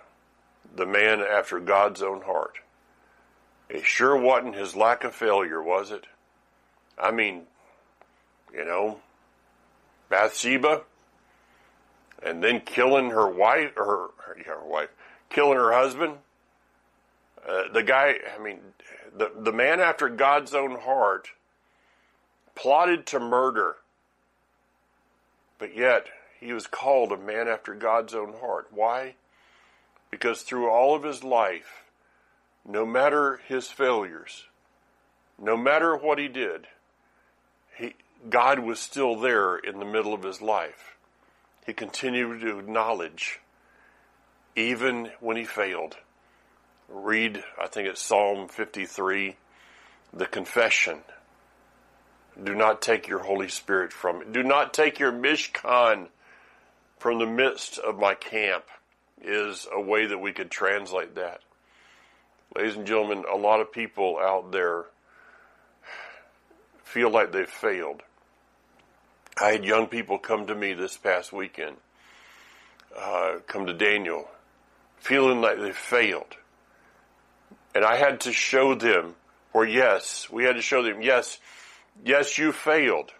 [0.76, 2.56] the man after God's own heart?
[3.70, 6.06] It sure wasn't his lack of failure, was it?
[6.98, 7.44] I mean,
[8.52, 9.00] you know,
[10.10, 10.82] Bathsheba,
[12.24, 13.86] and then killing her wife, or
[14.26, 14.90] her, her wife,
[15.30, 16.18] killing her husband,
[17.48, 18.60] Uh, the guy, I mean,
[19.16, 21.30] the, the man after God's own heart
[22.56, 23.78] plotted to murder,
[25.58, 26.08] but yet
[26.40, 28.68] he was called a man after God's own heart.
[28.72, 29.16] Why?
[30.10, 31.84] Because through all of his life,
[32.68, 34.46] no matter his failures,
[35.40, 36.68] no matter what he did,
[37.78, 37.96] he,
[38.30, 40.98] God was still there in the middle of his life.
[41.66, 43.40] He continued to acknowledge,
[44.56, 45.98] even when he failed.
[46.94, 49.36] Read, I think it's Psalm 53,
[50.14, 51.00] the confession.
[52.42, 54.26] Do not take your Holy Spirit from me.
[54.32, 56.08] Do not take your Mishkan
[57.00, 58.66] from the midst of my camp,
[59.24, 61.42] is a way that we could translate that.
[62.56, 64.86] Ladies and gentlemen, a lot of people out there
[66.84, 68.02] feel like they've failed.
[69.40, 71.78] I had young people come to me this past weekend,
[73.00, 74.28] uh, come to Daniel,
[74.98, 76.36] feeling like they failed.
[77.74, 79.16] And I had to show them,
[79.54, 81.40] or yes, we had to show them, yes,
[82.04, 83.12] yes, you failed.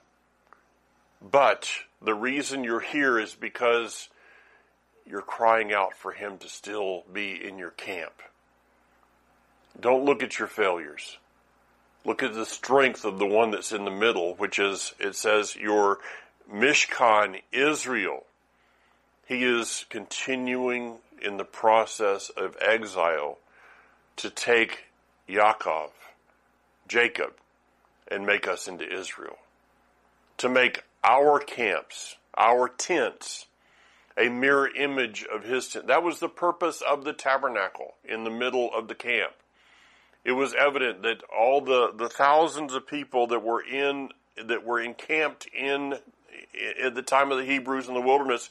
[1.22, 1.70] But
[2.02, 4.10] the reason you're here is because
[5.06, 8.14] you're crying out for him to still be in your camp.
[9.80, 11.18] Don't look at your failures.
[12.04, 15.56] Look at the strength of the one that's in the middle, which is, it says,
[15.56, 16.00] your
[16.52, 18.26] Mishkan, Israel.
[19.28, 23.38] He is continuing in the process of exile
[24.18, 24.86] to take
[25.28, 25.90] Yaakov,
[26.88, 27.34] Jacob,
[28.10, 29.38] and make us into Israel.
[30.38, 33.46] To make our camps, our tents,
[34.18, 35.88] a mirror image of his tent.
[35.88, 39.34] That was the purpose of the tabernacle in the middle of the camp.
[40.24, 44.80] It was evident that all the, the thousands of people that were in that were
[44.80, 45.96] encamped in
[46.82, 48.50] at the time of the Hebrews in the wilderness,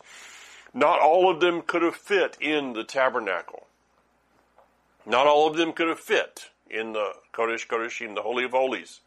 [0.74, 3.66] not all of them could have fit in the tabernacle.
[5.06, 9.00] Not all of them could have fit in the Kodesh Kodeshim, the Holy of Holies.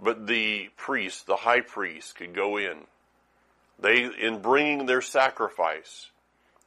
[0.00, 2.86] But the priest, the high priest, could go in.
[3.78, 6.10] They, in bringing their sacrifice,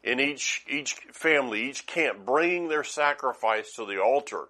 [0.04, 4.46] in each, each family, each camp, bringing their sacrifice to the altar,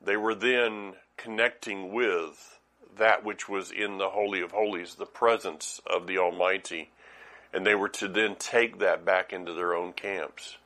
[0.00, 2.58] they were then connecting with
[2.96, 6.90] that which was in the Holy of Holies, the presence of the Almighty,
[7.52, 10.56] and they were to then take that back into their own camps.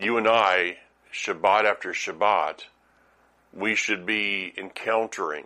[0.00, 0.78] You and I,
[1.12, 2.64] Shabbat after Shabbat,
[3.52, 5.44] we should be encountering.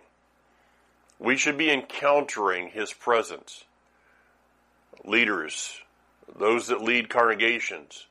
[1.19, 3.65] We should be encountering His presence.
[5.03, 5.81] Leaders,
[6.39, 8.07] those that lead congregations,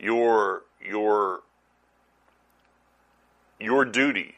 [0.00, 1.42] your, your,
[3.60, 4.34] your duty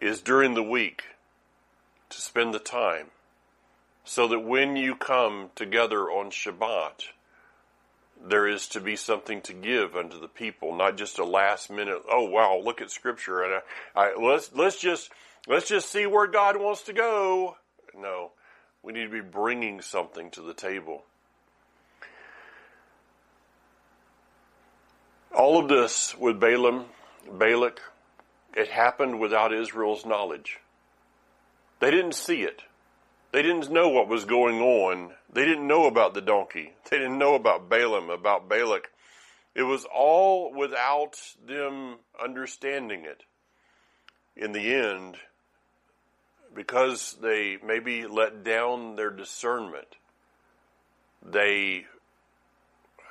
[0.00, 1.02] is during the week
[2.10, 3.06] to spend the time
[4.04, 7.08] so that when you come together on Shabbat,
[8.26, 12.02] there is to be something to give unto the people, not just a last minute.
[12.10, 13.60] Oh wow, look at Scripture, and
[13.94, 15.10] I, I, let's let's just
[15.46, 17.56] let's just see where God wants to go.
[17.96, 18.32] No,
[18.82, 21.04] we need to be bringing something to the table.
[25.34, 26.86] All of this with Balaam,
[27.30, 27.80] Balak,
[28.56, 30.60] it happened without Israel's knowledge.
[31.80, 32.62] They didn't see it.
[33.34, 35.10] They didn't know what was going on.
[35.32, 36.72] They didn't know about the donkey.
[36.88, 38.92] They didn't know about Balaam, about Balak.
[39.56, 43.24] It was all without them understanding it.
[44.36, 45.16] In the end,
[46.54, 49.96] because they maybe let down their discernment,
[51.20, 51.86] they,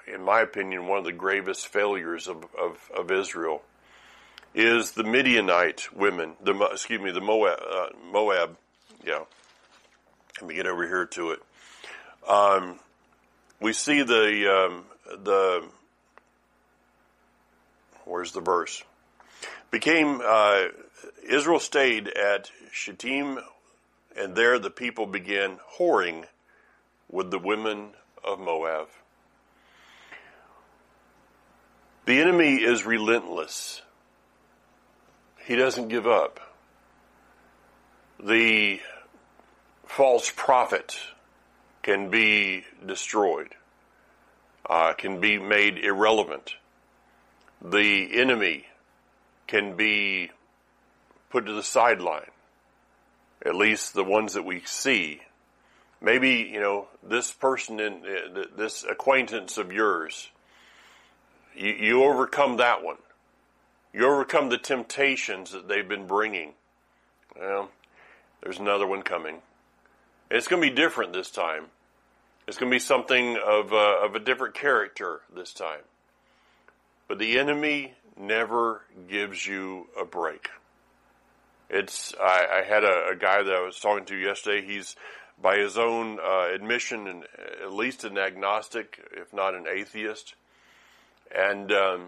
[0.08, 3.62] in my opinion, one of the gravest failures of, of, of Israel
[4.56, 8.56] is the Midianite women, the excuse me, the Moab, uh, Moab,
[9.06, 9.26] yeah.
[10.44, 11.41] Let me get over here to it.
[12.28, 12.78] Um,
[13.62, 14.84] we see the um,
[15.24, 15.64] the
[18.04, 18.84] where's the verse?
[19.72, 20.64] Became uh,
[21.26, 23.39] Israel stayed at Shittim,
[24.18, 26.26] and there the people began whoring
[27.10, 27.91] with the women
[28.22, 28.89] of Moab.
[32.06, 33.82] The enemy is relentless
[35.46, 36.41] he doesn't give up.
[38.20, 38.82] The
[39.96, 40.98] false prophet
[41.82, 43.56] can be destroyed,
[44.70, 46.56] uh, can be made irrelevant.
[47.62, 48.66] The enemy
[49.48, 50.32] can be
[51.30, 52.32] put to the sideline,
[53.46, 55.22] at least the ones that we see.
[56.02, 60.30] Maybe, you know, this person in uh, this acquaintance of yours,
[61.56, 62.98] you, you overcome that one
[63.94, 66.54] you overcome the temptations that they've been bringing.
[67.39, 67.70] Well,
[68.41, 69.41] there's another one coming.
[70.34, 71.66] It's going to be different this time.
[72.48, 75.82] It's going to be something of a, of a different character this time.
[77.08, 80.50] But the enemy never gives you a break.
[81.70, 84.66] It's I, I had a, a, guy that I was talking to yesterday.
[84.66, 84.96] He's
[85.42, 87.24] by his own uh, admission, and
[87.64, 90.36] at least an agnostic, if not an atheist.
[91.36, 92.08] And um,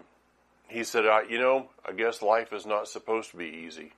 [0.68, 3.92] he said, "You know, I guess life is not supposed to be easy."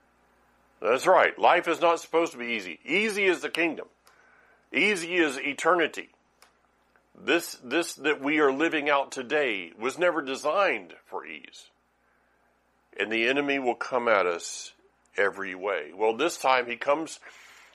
[0.81, 1.37] That's right.
[1.39, 2.79] Life is not supposed to be easy.
[2.85, 3.89] Easy is the kingdom.
[4.73, 6.11] Easy is eternity.
[7.15, 11.71] This this that we are living out today was never designed for ease.
[12.99, 14.73] And the enemy will come at us
[15.17, 15.91] every way.
[15.95, 17.19] Well, this time he comes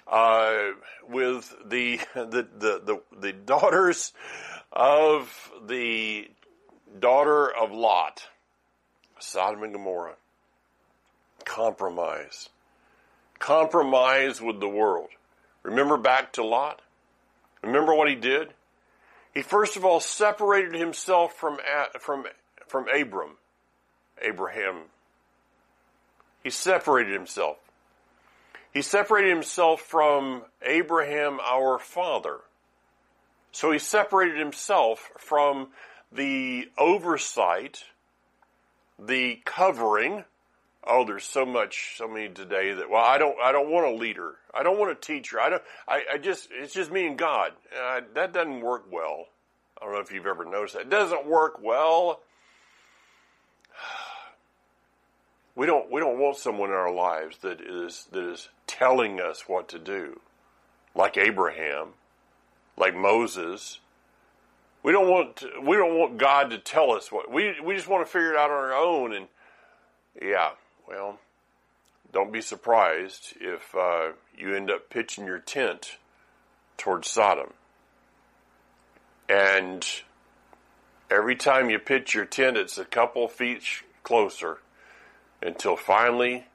[0.08, 0.72] uh,
[1.08, 4.14] with the, the, the the the daughters
[4.72, 6.30] of the
[7.00, 8.28] daughter of Lot,
[9.20, 10.16] Sodom and Gomorrah.
[11.46, 12.50] Compromise,
[13.40, 15.10] compromise with the world.
[15.64, 16.82] Remember back to Lot.
[17.64, 18.54] Remember what he did.
[19.34, 21.58] He first of all separated himself from
[22.00, 22.26] from
[22.68, 23.38] from Abram,
[24.22, 24.84] Abraham,
[26.44, 27.58] he separated himself.
[28.74, 32.40] He separated himself from Abraham, our father.
[33.52, 35.70] So he separated himself from
[36.12, 37.86] the oversight,
[39.00, 40.26] the covering.
[40.86, 43.96] Oh, there's so much, so many today that, well, I don't, I don't want a
[43.96, 44.36] leader.
[44.54, 45.40] I don't want a teacher.
[45.40, 47.54] I don't, I, I just, it's just me and God.
[47.74, 49.28] Uh, that doesn't work well.
[49.82, 50.84] I don't know if you've ever noticed that.
[50.84, 52.20] It doesn't work well
[55.56, 59.44] we don't we don't want someone in our lives that is that is telling us
[59.48, 60.20] what to do,
[60.96, 61.90] like Abraham,
[62.78, 63.80] like Moses.
[64.84, 67.88] We don't want to, we don't want God to tell us what we we just
[67.88, 69.14] want to figure it out on our own.
[69.14, 69.28] And
[70.22, 70.52] yeah,
[70.88, 71.20] well,
[72.12, 75.98] don't be surprised if uh, you end up pitching your tent
[76.78, 77.54] towards Sodom.
[79.28, 79.86] And
[81.10, 83.64] every time you pitch your tent, it's a couple feet
[84.04, 84.60] closer
[85.42, 86.46] until finally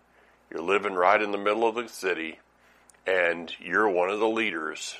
[0.50, 2.38] you're living right in the middle of the city
[3.06, 4.96] and you're one of the leaders.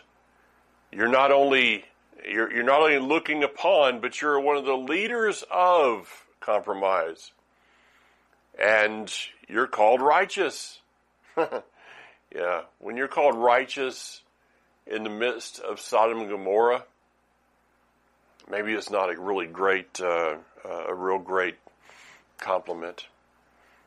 [0.91, 1.85] You're not only
[2.29, 7.33] you're, you're not only looking upon, but you're one of the leaders of compromise.
[8.59, 9.13] And
[9.49, 10.81] you're called righteous.
[11.37, 14.23] yeah, when you're called righteous
[14.87, 16.85] in the midst of Sodom and Gomorrah,
[18.51, 21.57] maybe it's not a really great, uh, uh, a real great
[22.39, 23.07] compliment.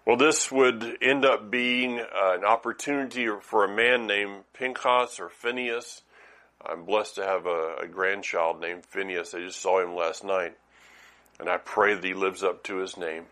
[0.05, 5.29] Well, this would end up being uh, an opportunity for a man named Pinchas or
[5.29, 6.01] Phineas.
[6.63, 9.33] I'm blessed to have a, a, grandchild named Phineas.
[9.33, 10.57] I just saw him last night,
[11.39, 13.25] and I pray that he lives up to his name.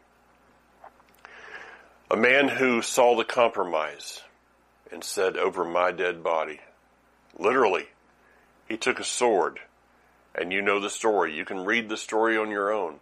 [2.11, 4.21] A man who saw the compromise
[4.91, 6.59] and said, Over my dead body.
[7.37, 7.87] Literally,
[8.67, 9.59] he took a sword,
[10.33, 11.35] and you know the story.
[11.35, 12.95] You can read the story on your own.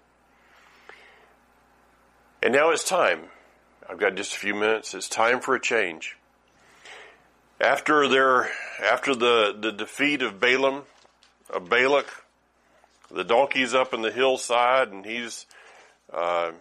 [2.43, 3.29] And now it's time
[3.89, 4.93] I've got just a few minutes.
[4.93, 6.17] It's time for a change.
[7.61, 8.49] After their,
[8.83, 10.83] after the, the defeat of Balaam,
[11.49, 12.07] of Balak,
[13.09, 15.45] the donkey's up in the hillside and he's,
[16.13, 16.51] uh,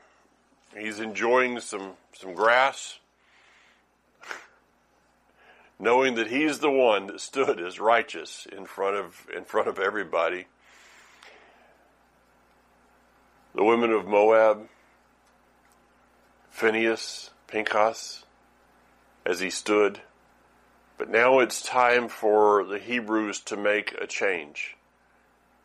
[0.78, 2.98] he's enjoying some, some grass,
[5.78, 9.78] knowing that he's the one that stood as righteous in front of, in front of
[9.78, 10.46] everybody.
[13.54, 14.68] The women of Moab,
[16.50, 18.24] Phineas, Pinchas,
[19.24, 20.00] as he stood.
[20.98, 24.76] But now it's time for the Hebrews to make a change.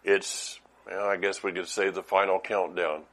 [0.03, 3.03] It's, well, I guess we could say the final countdown.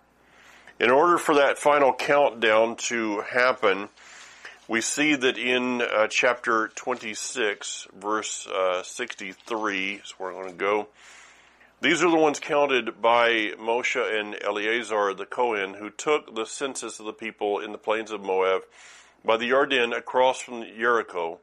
[0.80, 3.88] In order for that final countdown to happen,
[4.68, 10.54] we see that in uh, chapter 26, verse uh, 63 is where I'm going to
[10.54, 10.88] go.
[11.80, 17.00] These are the ones counted by Moshe and Eleazar the Cohen who took the census
[17.00, 18.62] of the people in the plains of Moab
[19.24, 21.40] by the Jordan across from Jericho.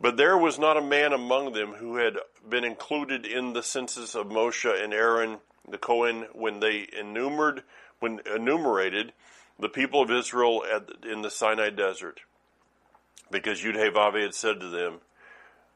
[0.00, 2.14] But there was not a man among them who had
[2.48, 7.64] been included in the census of Moshe and Aaron the Cohen when they enumerated,
[8.00, 9.12] when enumerated
[9.58, 12.20] the people of Israel at, in the Sinai desert.
[13.30, 14.98] Because Yudhe had said to them,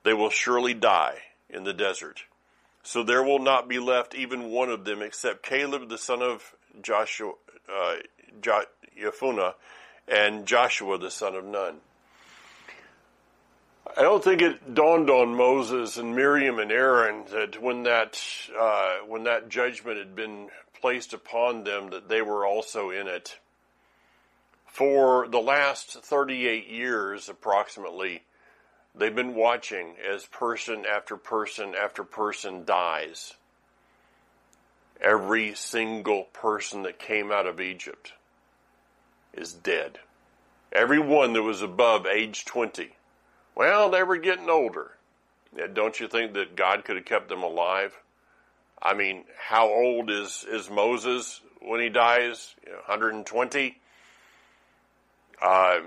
[0.03, 1.19] They will surely die
[1.49, 2.25] in the desert.
[2.83, 6.55] So there will not be left even one of them except Caleb the son of
[6.83, 7.33] Joshua,
[7.73, 7.95] uh,
[8.43, 8.65] jo-
[10.09, 11.77] and Joshua the son of Nun.
[13.97, 18.21] I don't think it dawned on Moses and Miriam and Aaron that when that
[18.59, 20.49] uh, when that judgment had been
[20.85, 23.39] placed upon them that they were also in it.
[24.67, 28.21] For the last 38 years, approximately,
[28.95, 33.35] They've been watching as person after person after person dies.
[35.01, 38.13] Every single person that came out of Egypt
[39.33, 39.99] is dead.
[40.73, 42.91] Everyone that was above age 20.
[43.57, 44.93] Well, they were getting older.
[45.73, 47.97] Don't you think that God could have kept them alive?
[48.85, 52.55] I mean, how old is, is Moses when he dies?
[52.67, 53.79] You know, 120?
[55.41, 55.79] Uh,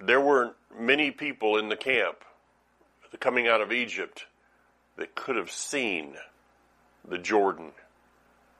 [0.00, 2.24] there were many people in the camp
[3.20, 4.26] coming out of Egypt
[4.96, 6.14] that could have seen
[7.06, 7.72] the Jordan.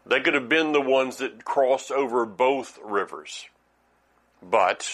[0.06, 3.46] They could have been the ones that crossed over both rivers.
[4.42, 4.88] But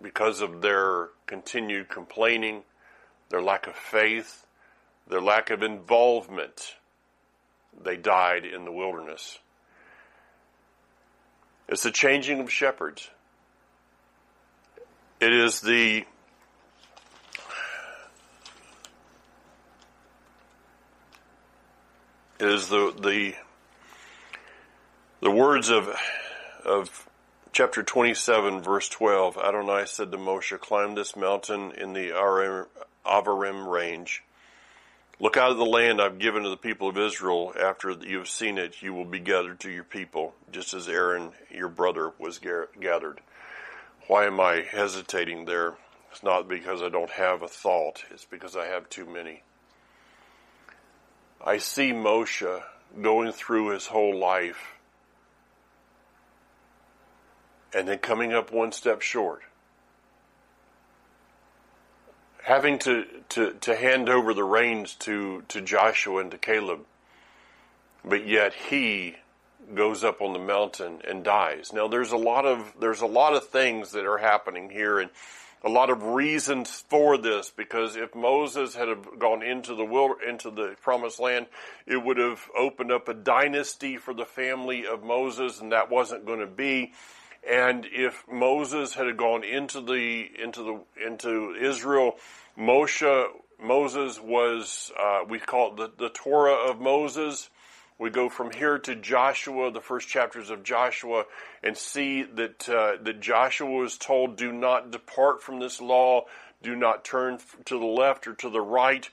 [0.00, 2.62] because of their continued complaining,
[3.28, 4.46] their lack of faith,
[5.06, 6.76] their lack of involvement,
[7.82, 9.38] they died in the wilderness.
[11.68, 13.10] It's the changing of shepherds.
[15.20, 16.04] It is the
[22.38, 23.34] it is the the
[25.20, 25.94] the words of
[26.64, 27.08] of
[27.52, 32.10] chapter 27 verse 12 Adonai said to Moshe climb this mountain in the
[33.04, 34.22] Avarim range
[35.20, 37.52] Look out of the land I've given to the people of Israel.
[37.60, 41.32] After you have seen it, you will be gathered to your people, just as Aaron,
[41.50, 43.20] your brother, was gathered.
[44.06, 45.74] Why am I hesitating there?
[46.12, 49.42] It's not because I don't have a thought, it's because I have too many.
[51.44, 52.62] I see Moshe
[53.02, 54.74] going through his whole life
[57.74, 59.42] and then coming up one step short
[62.48, 66.80] having to, to, to hand over the reins to, to Joshua and to Caleb,
[68.02, 69.16] but yet he
[69.74, 71.74] goes up on the mountain and dies.
[71.74, 75.10] Now there's a lot of there's a lot of things that are happening here and
[75.62, 80.50] a lot of reasons for this because if Moses had have gone into the into
[80.50, 81.48] the promised land,
[81.86, 86.24] it would have opened up a dynasty for the family of Moses and that wasn't
[86.24, 86.94] going to be.
[87.48, 92.16] And if Moses had gone into the into the into Israel,
[92.58, 93.26] Moshe
[93.62, 97.50] Moses was uh, we call it the, the Torah of Moses.
[97.98, 101.24] We go from here to Joshua, the first chapters of Joshua,
[101.64, 106.26] and see that uh, that Joshua was told, "Do not depart from this law.
[106.62, 109.08] Do not turn to the left or to the right."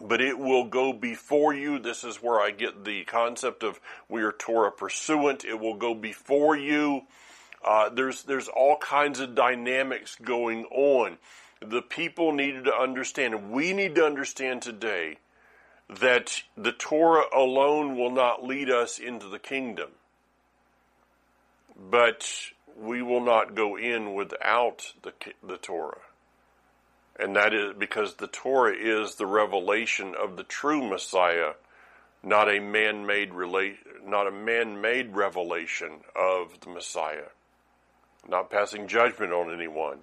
[0.00, 1.78] but it will go before you.
[1.78, 5.44] This is where I get the concept of we are Torah pursuant.
[5.44, 7.02] It will go before you.
[7.64, 11.18] Uh, there's there's all kinds of dynamics going on.
[11.60, 15.16] The people needed to understand, and we need to understand today
[15.88, 19.90] that the Torah alone will not lead us into the kingdom,
[21.90, 25.98] but we will not go in without the the Torah.
[27.18, 31.52] And that is because the Torah is the revelation of the true Messiah,
[32.22, 37.30] not a man-made rela- not a man-made revelation of the Messiah
[38.28, 39.98] not passing judgment on anyone.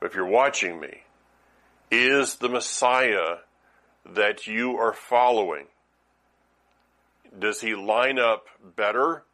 [0.00, 1.02] But if you're watching me,
[1.90, 3.36] is the Messiah
[4.14, 5.66] that you are following,
[7.38, 9.24] does he line up better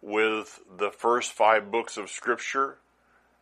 [0.00, 2.78] with the first five books of Scripture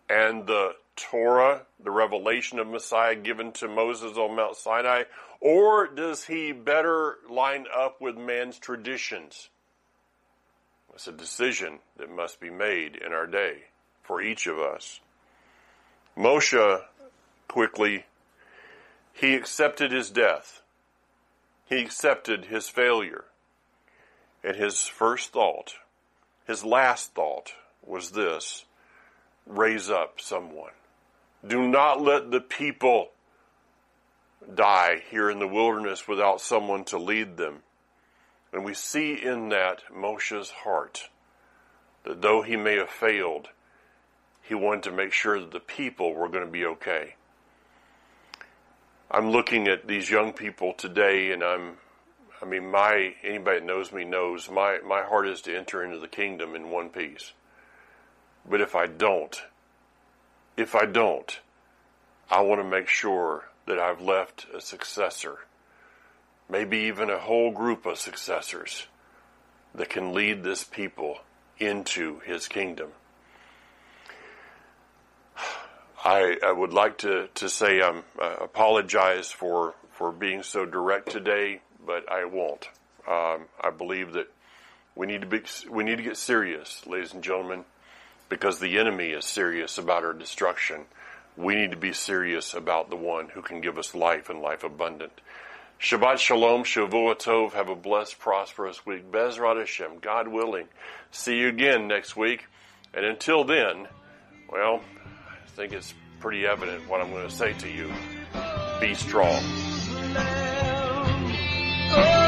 [0.09, 5.05] and the Torah, the revelation of Messiah given to Moses on Mount Sinai,
[5.41, 9.49] or does he better line up with man's traditions?
[10.95, 13.65] It's a decision that must be made in our day
[14.03, 15.01] for each of us.
[16.17, 16.83] Moshe
[17.49, 18.05] quickly,
[19.13, 20.63] he accepted his death.
[21.69, 23.25] He accepted his failure.
[24.45, 25.75] And his first thought,
[26.47, 28.65] his last thought was this
[29.47, 30.73] raise up someone.
[31.47, 33.11] Do not let the people
[34.55, 37.63] die here in the wilderness without someone to lead them.
[38.53, 41.09] And we see in that Moshe's heart
[42.05, 43.49] that though he may have failed,
[44.43, 47.15] he wanted to make sure that the people were going to be okay.
[49.11, 51.77] I'm looking at these young people today and I'm
[52.41, 55.99] I mean my anybody that knows me knows my, my heart is to enter into
[55.99, 57.33] the kingdom in one piece.
[58.49, 59.41] But if I don't,
[60.57, 61.39] if I don't,
[62.31, 65.39] I want to make sure that I've left a successor,
[66.53, 68.87] maybe even a whole group of successors
[69.75, 71.19] that can lead this people
[71.59, 72.91] into his kingdom.
[76.05, 80.67] I, I would like to, to say I um, uh, apologize for, for being so
[80.67, 82.69] direct today, but I won't.
[83.09, 84.29] Um, I believe that
[84.95, 85.41] we need to be
[85.71, 87.65] we need to get serious, ladies and gentlemen,
[88.29, 90.83] because the enemy is serious about our destruction.
[91.35, 94.65] We need to be serious about the one who can give us life and life
[94.65, 95.13] abundant.
[95.83, 97.55] Shabbat Shalom, Shavua Tov.
[97.55, 99.11] Have a blessed, prosperous week.
[99.11, 100.69] Bezrat Hashem, God willing.
[101.11, 102.47] See you again next week.
[102.95, 103.89] And until then,
[104.49, 104.81] well,
[105.45, 107.93] I think it's pretty evident what I'm going to say to you.
[108.81, 109.43] Be strong.
[111.95, 112.22] Oh,